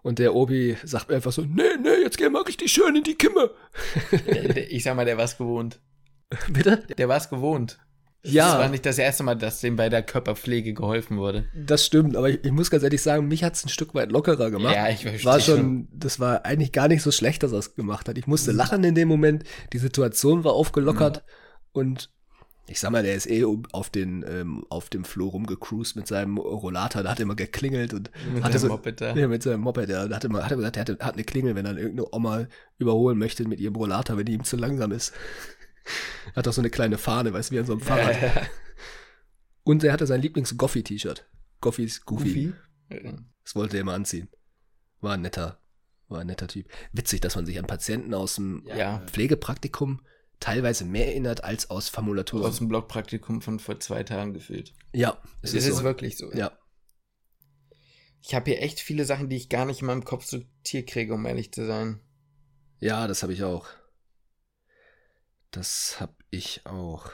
[0.02, 3.04] Und der Obi sagt mir einfach so, nee, nee, jetzt geh mal richtig schön in
[3.04, 3.52] die Kimme.
[4.70, 5.82] ich sag mal, der war's gewohnt.
[6.50, 6.86] Bitte?
[6.98, 7.80] Der war's gewohnt.
[8.24, 8.52] Ja.
[8.52, 11.46] Das war nicht das erste Mal, dass dem bei der Körperpflege geholfen wurde.
[11.56, 14.12] Das stimmt, aber ich, ich muss ganz ehrlich sagen, mich hat es ein Stück weit
[14.12, 14.76] lockerer gemacht.
[14.76, 15.26] Ja, ich verstehe.
[15.26, 18.18] War schon, das war eigentlich gar nicht so schlecht, dass er es gemacht hat.
[18.18, 19.46] Ich musste lachen in dem Moment.
[19.72, 21.80] Die Situation war aufgelockert mhm.
[21.80, 22.10] und
[22.70, 26.38] ich sag mal, der ist eh auf, den, ähm, auf dem Flur rumgecruised mit seinem
[26.38, 29.16] Rollator, da hat immer geklingelt und mit hatte so, Moped da.
[29.16, 31.56] Ja, mit seinem Moped, der hat immer, hat immer gesagt, er hat, hat eine Klingel,
[31.56, 32.46] wenn er irgendeine Oma
[32.78, 35.14] überholen möchte mit ihrem Rollator, wenn die ihm zu langsam ist.
[36.36, 38.22] Hat auch so eine kleine Fahne, weißt du, wie an so einem Fahrrad.
[38.22, 38.48] Ja, ja.
[39.64, 41.28] Und er hatte sein Lieblings-Goffy-T-Shirt.
[41.62, 42.54] Goffys Goofy.
[42.90, 43.20] Goofy?
[43.44, 44.30] Das wollte er immer anziehen.
[45.02, 45.62] War ein netter,
[46.08, 46.68] war ein netter Typ.
[46.92, 49.00] Witzig, dass man sich an Patienten aus dem ja.
[49.08, 50.02] Pflegepraktikum
[50.40, 52.46] teilweise mehr erinnert als aus Formulaturen.
[52.46, 54.74] Aus dem Blogpraktikum von vor zwei Tagen gefühlt.
[54.94, 55.84] Ja, es ist, ist so.
[55.84, 56.32] wirklich so.
[56.34, 56.52] Ja.
[58.22, 61.14] Ich habe hier echt viele Sachen, die ich gar nicht in meinem Kopf sortiert kriege,
[61.14, 62.02] um ehrlich zu sein.
[62.80, 63.68] Ja, das habe ich auch.
[65.52, 67.10] Das hab ich auch.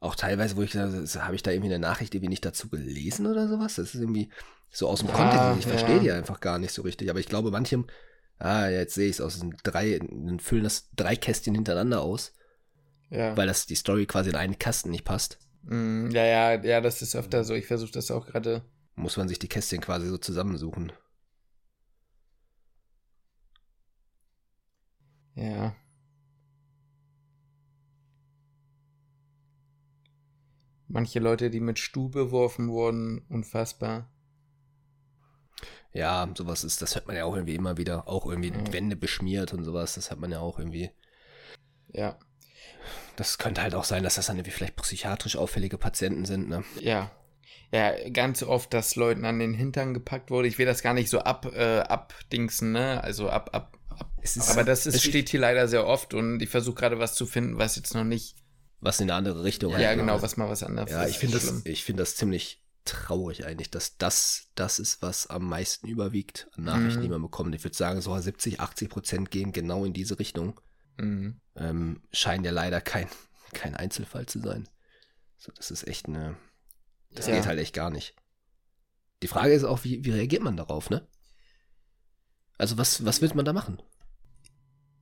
[0.00, 3.26] Auch teilweise, wo ich gesagt habe ich da irgendwie eine Nachricht irgendwie nicht dazu gelesen
[3.26, 3.76] oder sowas.
[3.76, 4.30] Das ist irgendwie
[4.70, 5.58] so aus dem ja, Kontext.
[5.60, 5.78] Ich ja.
[5.78, 7.10] verstehe die einfach gar nicht so richtig.
[7.10, 7.86] Aber ich glaube, manchem,
[8.38, 12.32] ah, jetzt sehe ich es aus den drei, dann füllen das drei Kästchen hintereinander aus.
[13.10, 13.36] Ja.
[13.36, 15.38] Weil das die Story quasi in einen Kasten nicht passt.
[15.62, 17.54] Mm, ja, ja, ja, das ist öfter so.
[17.54, 18.62] Ich versuche das auch gerade.
[18.96, 20.92] Muss man sich die Kästchen quasi so zusammensuchen.
[25.36, 25.76] Ja.
[30.88, 34.08] Manche Leute, die mit Stuhl beworfen wurden, unfassbar.
[35.92, 38.08] Ja, sowas ist, das hört man ja auch irgendwie immer wieder.
[38.08, 38.72] Auch irgendwie ja.
[38.72, 40.90] Wände beschmiert und sowas, das hat man ja auch irgendwie.
[41.88, 42.18] Ja.
[43.16, 46.64] Das könnte halt auch sein, dass das dann irgendwie vielleicht psychiatrisch auffällige Patienten sind, ne?
[46.80, 47.10] Ja.
[47.72, 50.48] Ja, ganz oft, dass Leuten an den Hintern gepackt wurde.
[50.48, 53.02] Ich will das gar nicht so ab, äh, abdingsen, ne?
[53.02, 53.76] Also ab, ab,
[54.34, 57.26] ist, aber das ist, steht hier leider sehr oft und ich versuche gerade was zu
[57.26, 58.34] finden, was jetzt noch nicht.
[58.80, 61.38] Was in eine andere Richtung Ja, halt genau, was mal was anderes Ja, ich finde
[61.38, 66.48] das, ich finde das ziemlich traurig eigentlich, dass das das ist, was am meisten überwiegt
[66.56, 67.04] an Nachrichten, mhm.
[67.04, 67.54] die man bekommt.
[67.54, 70.60] Ich würde sagen, so 70, 80 Prozent gehen genau in diese Richtung.
[70.98, 71.40] Mhm.
[71.56, 73.08] Ähm, scheint ja leider kein,
[73.52, 74.68] kein Einzelfall zu sein.
[75.36, 76.36] So, das ist echt eine.
[77.10, 77.36] Das ja.
[77.36, 78.14] geht halt echt gar nicht.
[79.22, 81.06] Die Frage ist auch, wie, wie reagiert man darauf, ne?
[82.58, 83.80] Also was, was wird man da machen?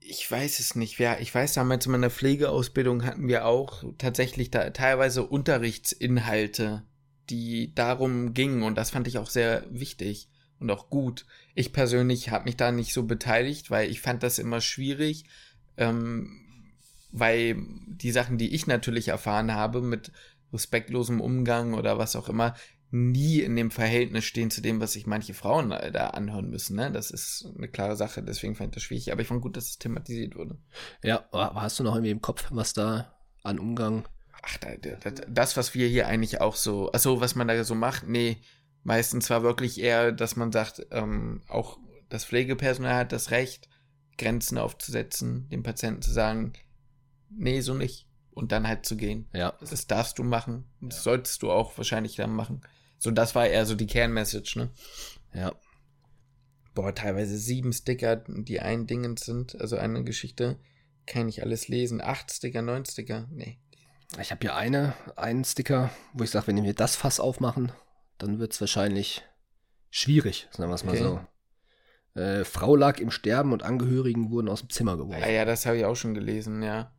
[0.07, 0.98] Ich weiß es nicht.
[0.98, 6.82] Ja, ich weiß, damals in meiner Pflegeausbildung hatten wir auch tatsächlich da teilweise Unterrichtsinhalte,
[7.30, 10.28] die darum gingen und das fand ich auch sehr wichtig
[10.61, 11.24] und auch gut.
[11.55, 15.24] Ich persönlich habe mich da nicht so beteiligt, weil ich fand das immer schwierig,
[15.78, 16.40] ähm,
[17.11, 20.12] weil die Sachen, die ich natürlich erfahren habe mit
[20.52, 22.55] respektlosem Umgang oder was auch immer,
[22.95, 26.76] nie in dem Verhältnis stehen zu dem, was sich manche Frauen da anhören müssen.
[26.76, 26.92] Ne?
[26.92, 29.11] Das ist eine klare Sache, deswegen fand ich das schwierig.
[29.11, 30.59] Aber ich fand gut, dass es thematisiert wurde.
[31.03, 34.05] Ja, hast du noch irgendwie im Kopf, was da an Umgang?
[34.42, 34.59] Ach,
[35.28, 38.36] das, was wir hier eigentlich auch so, also was man da so macht, nee,
[38.84, 41.78] meistens war wirklich eher, dass man sagt, ähm, auch
[42.11, 43.68] das Pflegepersonal hat das Recht,
[44.18, 46.53] Grenzen aufzusetzen, dem Patienten zu sagen,
[47.28, 48.07] nee, so nicht.
[48.30, 49.28] Und dann halt zu gehen.
[49.32, 49.55] Ja.
[49.61, 50.64] Das darfst du machen.
[50.80, 51.03] Das ja.
[51.03, 52.62] solltest du auch wahrscheinlich dann machen.
[53.05, 54.70] So, das war eher so die Kernmessage, ne?
[55.34, 55.52] Ja.
[56.74, 60.59] Boah, teilweise sieben Sticker, die ein Ding sind, also eine Geschichte,
[61.05, 62.00] kann ich alles lesen.
[62.00, 63.59] Acht Sticker, neun Sticker, nee.
[64.18, 67.72] Ich habe hier eine, einen Sticker, wo ich sage, wenn wir das Fass aufmachen,
[68.16, 69.22] dann wird es wahrscheinlich
[69.90, 71.20] schwierig, sagen wir es mal okay.
[72.14, 72.18] so.
[72.18, 75.20] Äh, Frau lag im Sterben und Angehörigen wurden aus dem Zimmer geworfen.
[75.20, 76.90] Ja, ja das habe ich auch schon gelesen, ja.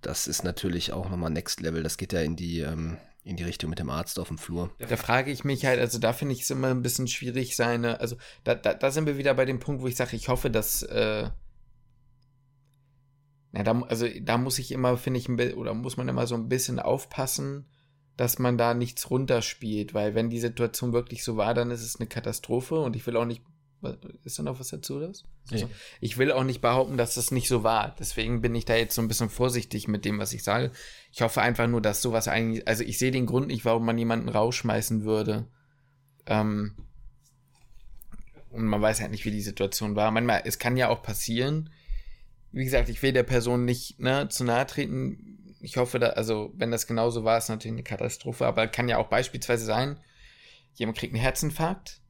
[0.00, 1.82] Das ist natürlich auch nochmal Next Level.
[1.82, 4.70] Das geht ja in die, ähm, in die Richtung mit dem Arzt auf dem Flur.
[4.78, 8.00] Da frage ich mich halt, also da finde ich es immer ein bisschen schwierig, seine,
[8.00, 10.50] also da, da, da sind wir wieder bei dem Punkt, wo ich sage, ich hoffe,
[10.50, 11.28] dass, äh,
[13.52, 16.48] na, da, also da muss ich immer, finde ich, oder muss man immer so ein
[16.48, 17.66] bisschen aufpassen,
[18.16, 21.96] dass man da nichts runterspielt, weil wenn die Situation wirklich so war, dann ist es
[21.96, 23.42] eine Katastrophe und ich will auch nicht
[24.24, 25.24] Ist da noch was dazu, das?
[25.50, 25.66] Nee.
[26.00, 27.94] Ich will auch nicht behaupten, dass das nicht so war.
[27.98, 30.70] Deswegen bin ich da jetzt so ein bisschen vorsichtig mit dem, was ich sage.
[31.12, 33.96] Ich hoffe einfach nur, dass sowas eigentlich, also ich sehe den Grund nicht, warum man
[33.96, 35.46] jemanden rausschmeißen würde.
[36.26, 36.76] Ähm,
[38.50, 40.10] und man weiß halt nicht, wie die Situation war.
[40.10, 41.70] Manchmal, es kann ja auch passieren.
[42.52, 45.56] Wie gesagt, ich will der Person nicht ne, zu nahe treten.
[45.60, 48.46] Ich hoffe, da, also wenn das genauso war, ist natürlich eine Katastrophe.
[48.46, 49.98] Aber kann ja auch beispielsweise sein,
[50.74, 52.00] jemand kriegt einen Herzinfarkt,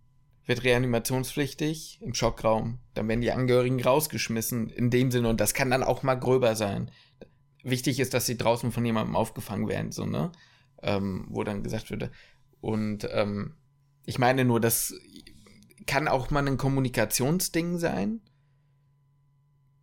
[0.46, 2.78] wird reanimationspflichtig im Schockraum.
[2.94, 5.28] Dann werden die Angehörigen rausgeschmissen in dem Sinne.
[5.28, 6.90] Und das kann dann auch mal gröber sein.
[7.62, 10.32] Wichtig ist, dass sie draußen von jemandem aufgefangen werden, so, ne?
[10.82, 12.10] Ähm, wo dann gesagt würde.
[12.60, 13.54] Und ähm,
[14.06, 14.94] ich meine nur, das
[15.86, 18.20] kann auch mal ein Kommunikationsding sein.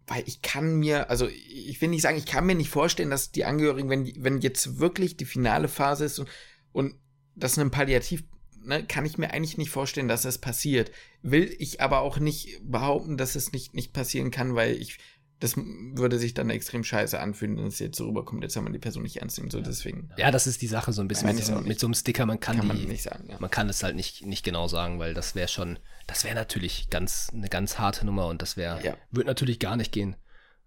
[0.08, 3.32] Weil ich kann mir, also ich will nicht sagen, ich kann mir nicht vorstellen, dass
[3.32, 6.30] die Angehörigen, wenn, wenn jetzt wirklich die finale Phase ist und,
[6.72, 6.96] und
[7.36, 8.24] das ein Palliativ,
[8.68, 10.92] ne, kann ich mir eigentlich nicht vorstellen, dass das passiert.
[11.22, 15.00] Will ich aber auch nicht behaupten, dass es nicht, nicht passieren kann, weil ich
[15.40, 18.72] das würde sich dann extrem scheiße anfühlen, wenn es jetzt so rüberkommt, jetzt haben wir
[18.72, 20.10] die Person nicht ernst nehmen, so deswegen.
[20.18, 21.64] Ja, das ist die Sache so ein bisschen mit, nicht.
[21.68, 23.38] mit so einem Sticker, man kann, Kann die, man nicht sagen, ja.
[23.40, 26.90] man kann es halt nicht, nicht genau sagen, weil das wäre schon, das wäre natürlich
[26.90, 28.98] ganz, eine ganz harte Nummer und das wäre, Ja.
[29.12, 30.16] wird natürlich gar nicht gehen,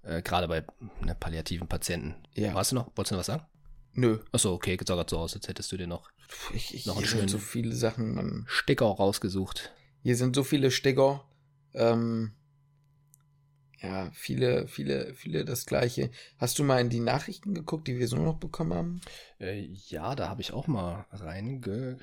[0.03, 0.62] äh, gerade bei
[1.01, 2.14] ne, palliativen Patienten.
[2.34, 2.55] Ja.
[2.55, 3.42] Warst du noch, wolltest du noch was sagen?
[3.95, 4.18] Nö.
[4.32, 6.11] Achso, okay, sah grad so aus, als hättest du dir noch
[6.55, 8.45] Ich, ich, Noch einen schönen- so viele Sachen, man.
[8.49, 9.72] Sticker rausgesucht.
[10.03, 11.24] Hier sind so viele Sticker.
[11.74, 12.32] Ähm,
[13.82, 16.11] ja, viele, viele, viele das gleiche.
[16.38, 19.01] Hast du mal in die Nachrichten geguckt, die wir so noch bekommen haben?
[19.41, 22.03] Äh, ja, da habe ich auch mal reingelünzt.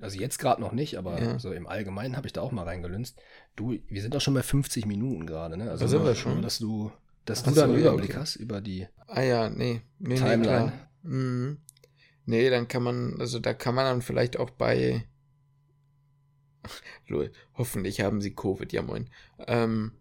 [0.00, 1.38] Also jetzt gerade noch nicht, aber Ja.
[1.40, 3.18] so im Allgemeinen habe ich da auch mal reingelünzt.
[3.56, 5.70] Du, wir sind doch schon bei 50 Minuten gerade, ne?
[5.70, 6.40] Also Da sind wir schon.
[6.40, 6.92] Dass du,
[7.24, 8.18] dass Ach du da einen Überblick okay.
[8.20, 8.86] hast über die.
[9.08, 9.82] Ah ja, nee.
[9.98, 10.42] nee, nee Timeline.
[10.42, 10.72] klar.
[11.02, 11.58] Mhm.
[12.26, 15.06] Nee, dann kann man, also da kann man dann vielleicht auch bei.
[17.08, 19.10] Lol, hoffentlich haben sie Covid, ja moin.
[19.46, 19.92] Ähm,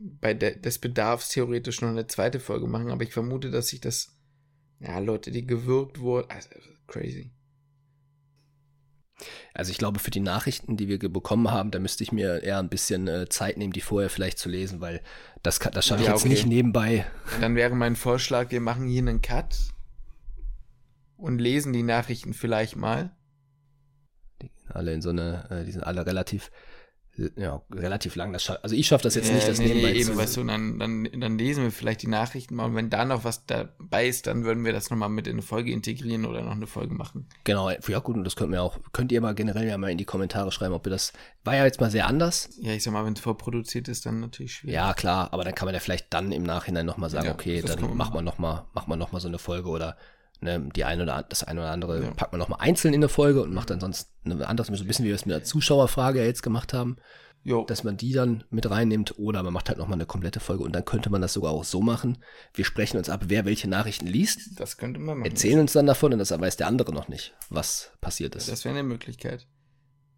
[0.00, 3.80] bei de des Bedarfs theoretisch noch eine zweite Folge machen, aber ich vermute, dass sich
[3.80, 4.16] das.
[4.80, 6.30] Ja, Leute, die gewürgt wurden.
[6.30, 6.48] Also,
[6.88, 7.30] crazy.
[9.54, 12.58] Also ich glaube, für die Nachrichten, die wir bekommen haben, da müsste ich mir eher
[12.58, 15.00] ein bisschen äh, Zeit nehmen, die vorher vielleicht zu lesen, weil
[15.42, 16.30] das, kann- das schaffe ich Ja, jetzt okay.
[16.30, 17.06] nicht nebenbei.
[17.40, 19.71] Dann wäre mein Vorschlag, wir machen hier einen Cut
[21.22, 23.14] und lesen die Nachrichten vielleicht mal.
[24.42, 26.50] Die gehen alle in so eine, äh, die sind alle relativ,
[27.16, 28.34] äh, ja, relativ lang.
[28.34, 30.42] Also ich schaffe das jetzt Äh, nicht, das nee, nebenbei nee, eben, zu weißt du,
[30.42, 34.08] dann, dann, dann lesen wir vielleicht die Nachrichten mal und wenn da noch was dabei
[34.08, 36.92] ist, dann würden wir das nochmal mit in eine Folge integrieren oder noch eine Folge
[36.92, 37.28] machen.
[37.44, 39.98] Genau, ja gut, und das könnt ihr auch, könnt ihr mal generell ja mal in
[39.98, 41.12] die Kommentare schreiben, ob ihr das,
[41.44, 42.50] war ja jetzt mal sehr anders.
[42.60, 44.74] Ja, ich sag mal, wenn es vorproduziert ist, dann natürlich schwierig.
[44.74, 47.62] Ja, klar, aber dann kann man ja vielleicht dann im Nachhinein nochmal sagen, Ja, okay,
[47.62, 49.96] dann macht man nochmal, macht man noch mal so eine Folge oder
[50.42, 52.10] ne, die eine oder das eine oder andere Ja.
[52.10, 54.86] packt man nochmal einzeln in eine Folge und macht dann sonst eine andere, so ein
[54.86, 56.96] bisschen wie wir es mit der Zuschauerfrage ja jetzt gemacht haben,
[57.44, 60.62] Jo, dass man die dann mit reinnimmt oder man macht halt nochmal eine komplette Folge
[60.62, 62.18] und dann könnte man das sogar auch so machen.
[62.54, 65.30] Wir sprechen uns ab, wer welche Nachrichten liest, das könnte man machen.
[65.30, 68.48] erzählen uns dann davon und das weiß der andere noch nicht, was passiert ist.
[68.48, 69.48] Das wäre eine Möglichkeit.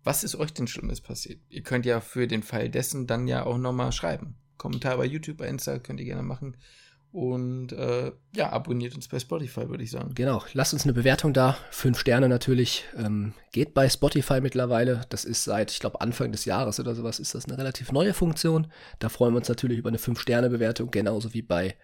[0.02, 1.40] Was ist euch denn Schlimmes passiert?
[1.48, 4.36] Ihr könnt ja für den Fall dessen dann ja auch nochmal schreiben.
[4.58, 6.58] Kommentar bei YouTube, bei Insta könnt ihr gerne machen.
[7.14, 10.16] Und äh, ja, abonniert uns bei Spotify, würde ich sagen.
[10.16, 11.56] Genau, lasst uns eine Bewertung da.
[11.70, 12.86] Fünf Sterne natürlich.
[12.96, 15.02] Ähm, geht bei Spotify mittlerweile.
[15.10, 18.14] Das ist seit, ich glaube, Anfang des Jahres oder sowas, ist das eine relativ neue
[18.14, 18.66] Funktion.
[18.98, 21.76] Da freuen wir uns natürlich über eine Fünf-Sterne-Bewertung, genauso wie bei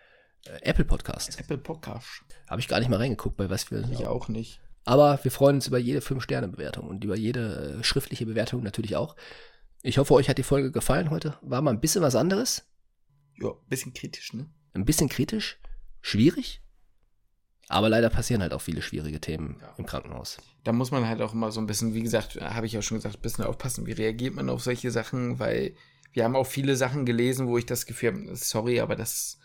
[0.46, 1.38] äh, Apple Podcast.
[1.38, 2.24] Apple Podcast.
[2.48, 3.88] Habe ich gar nicht mal reingeguckt, bei was wir.
[3.88, 4.60] Ich auch nicht.
[4.84, 9.14] Aber wir freuen uns über jede Fünf-Sterne-Bewertung und über jede äh, schriftliche Bewertung natürlich auch.
[9.84, 11.38] Ich hoffe, euch hat die Folge gefallen heute.
[11.40, 12.66] War mal ein bisschen was anderes.
[13.40, 14.50] Ja, bisschen kritisch, ne?
[14.72, 15.58] Ein bisschen kritisch.
[16.00, 16.60] Schwierig.
[17.68, 19.74] Aber leider passieren halt auch viele schwierige Themen Ja.
[19.78, 20.38] im Krankenhaus.
[20.64, 22.98] Da muss man halt auch immer so ein bisschen, wie gesagt, habe ich auch schon
[22.98, 23.86] gesagt, ein bisschen aufpassen.
[23.86, 25.38] Wie reagiert man auf solche Sachen?
[25.38, 25.74] Weil
[26.12, 29.38] wir haben auch viele Sachen gelesen, wo ich das Gefühl habe, sorry, aber das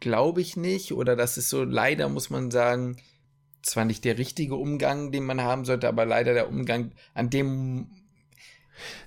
[0.00, 0.92] glaube ich nicht.
[0.92, 2.96] Oder das ist so, leider muss man sagen,
[3.62, 7.90] zwar nicht der richtige Umgang, den man haben sollte, aber leider der Umgang, an dem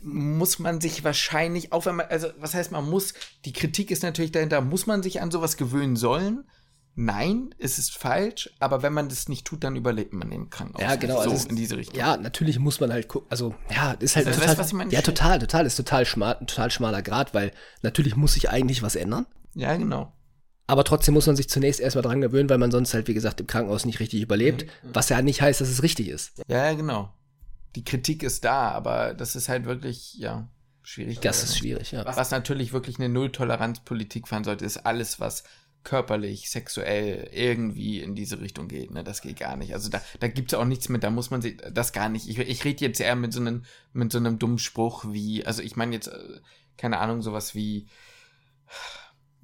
[0.02, 3.14] muss man sich wahrscheinlich, auch wenn man, also was heißt man muss,
[3.46, 6.46] die Kritik ist natürlich dahinter, muss man sich an sowas gewöhnen sollen?
[6.96, 10.82] Nein, es ist falsch, aber wenn man das nicht tut, dann überlebt man im Krankenhaus.
[10.82, 11.98] Ja, genau, So also in diese Richtung.
[11.98, 13.28] Ja, natürlich muss man halt gucken.
[13.30, 14.50] Also, ja, ist halt Also, total.
[14.50, 14.92] weißt was ich meine?
[14.92, 15.66] Ja, total, total.
[15.66, 17.54] Ist total schmal, ein total schmaler Grad, weil
[17.84, 19.28] natürlich muss sich eigentlich was ändern.
[19.56, 20.12] Ja, genau.
[20.68, 23.40] Aber trotzdem muss man sich zunächst erstmal dran gewöhnen, weil man sonst halt, wie gesagt,
[23.40, 24.66] im Krankenhaus nicht richtig überlebt.
[24.84, 26.34] Was ja nicht heißt, dass es richtig ist.
[26.48, 27.14] Ja, genau.
[27.76, 30.50] Die Kritik ist da, aber das ist halt wirklich, ja,
[30.82, 31.20] schwierig.
[31.20, 32.06] Das ist schwierig, ja.
[32.06, 35.44] Was natürlich wirklich eine Null-Toleranz-Politik fahren sollte, ist alles, was
[35.84, 38.92] körperlich, sexuell irgendwie in diese Richtung geht.
[38.92, 39.04] Ne?
[39.04, 39.74] Das geht gar nicht.
[39.74, 42.28] Also da, da gibt es auch nichts mit, da muss man sich, das gar nicht.
[42.28, 43.64] Ich, ich rede jetzt eher mit so einem,
[43.94, 46.42] mit so einem dummen Spruch wie, also ich meine jetzt, äh,
[46.78, 47.88] keine Ahnung, sowas wie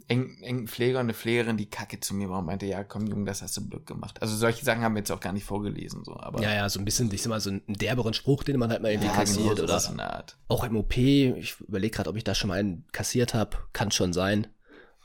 [0.08, 3.26] eng, Pfleger und eine Pflegerin, die Kacke zu mir war und meinte, ja, komm, Junge,
[3.26, 4.22] das hast du Glück gemacht.
[4.22, 6.42] Also solche Sachen haben wir jetzt auch gar nicht vorgelesen, so, aber.
[6.42, 8.82] Ja, ja, so ein bisschen, ich sag mal, so einen derberen Spruch, den man halt
[8.82, 9.90] mal irgendwie ja, genau kassiert genau, oder.
[9.90, 10.38] In der Art.
[10.48, 13.92] Auch im OP, ich überlege gerade, ob ich da schon mal einen kassiert habe, kann
[13.92, 14.48] schon sein,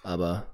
[0.02, 0.46] aber.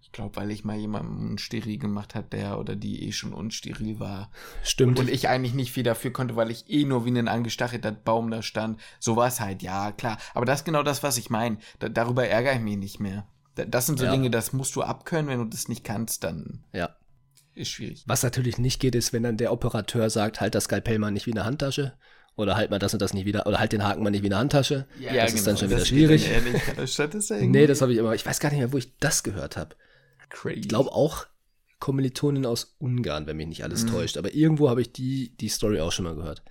[0.00, 3.98] Ich glaube, weil ich mal jemanden steril gemacht hat, der oder die eh schon unsteril
[3.98, 4.30] war.
[4.62, 4.98] Stimmt.
[4.98, 8.30] Und ich eigentlich nicht viel dafür konnte, weil ich eh nur wie ein angestachelter Baum
[8.30, 8.78] da stand.
[9.00, 10.18] So war es halt, ja, klar.
[10.34, 11.56] Aber das ist genau das, was ich meine.
[11.78, 13.26] Da, darüber ärgere ich mich nicht mehr.
[13.54, 14.10] Das sind so ja.
[14.10, 15.28] Dinge, das musst du abkönnen.
[15.28, 16.96] Wenn du das nicht kannst, dann ja.
[17.54, 18.04] ist schwierig.
[18.06, 21.26] Was natürlich nicht geht, ist, wenn dann der Operateur sagt, halt das Skalpell mal nicht
[21.26, 21.92] wie eine Handtasche.
[22.34, 24.28] Oder halt mal das und das nicht wieder, oder halt den Haken mal nicht wie
[24.28, 24.86] eine Handtasche.
[24.98, 25.38] Ja, das genau.
[25.38, 26.30] ist dann schon wieder schwierig.
[26.76, 26.98] Das
[27.30, 29.76] nee, das habe ich immer, ich weiß gar nicht mehr, wo ich das gehört habe.
[30.30, 30.60] Crazy.
[30.60, 31.26] Ich glaube auch
[31.78, 33.88] Kommilitonin aus Ungarn, wenn mich nicht alles mm.
[33.88, 34.16] täuscht.
[34.16, 36.42] Aber irgendwo habe ich die, die Story auch schon mal gehört.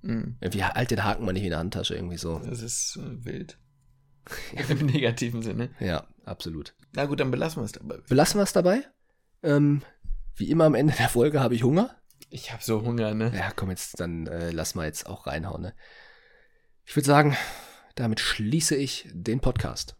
[0.00, 0.36] Mm.
[0.40, 2.38] Irgendwie halt den Haken mal nicht wie eine Handtasche, irgendwie so.
[2.38, 3.58] Das ist äh, wild.
[4.68, 5.70] Im negativen Sinne.
[5.80, 6.74] Ja, absolut.
[6.94, 7.98] Na gut, dann belassen wir es dabei.
[8.08, 8.82] Belassen wir es dabei.
[9.42, 9.82] Ähm,
[10.34, 11.96] wie immer am Ende der Folge habe ich Hunger.
[12.30, 13.32] Ich habe so Hunger, ne?
[13.34, 15.74] Ja, komm jetzt, dann äh, lass mal jetzt auch reinhauen, ne?
[16.84, 17.36] Ich würde sagen,
[17.94, 19.96] damit schließe ich den Podcast.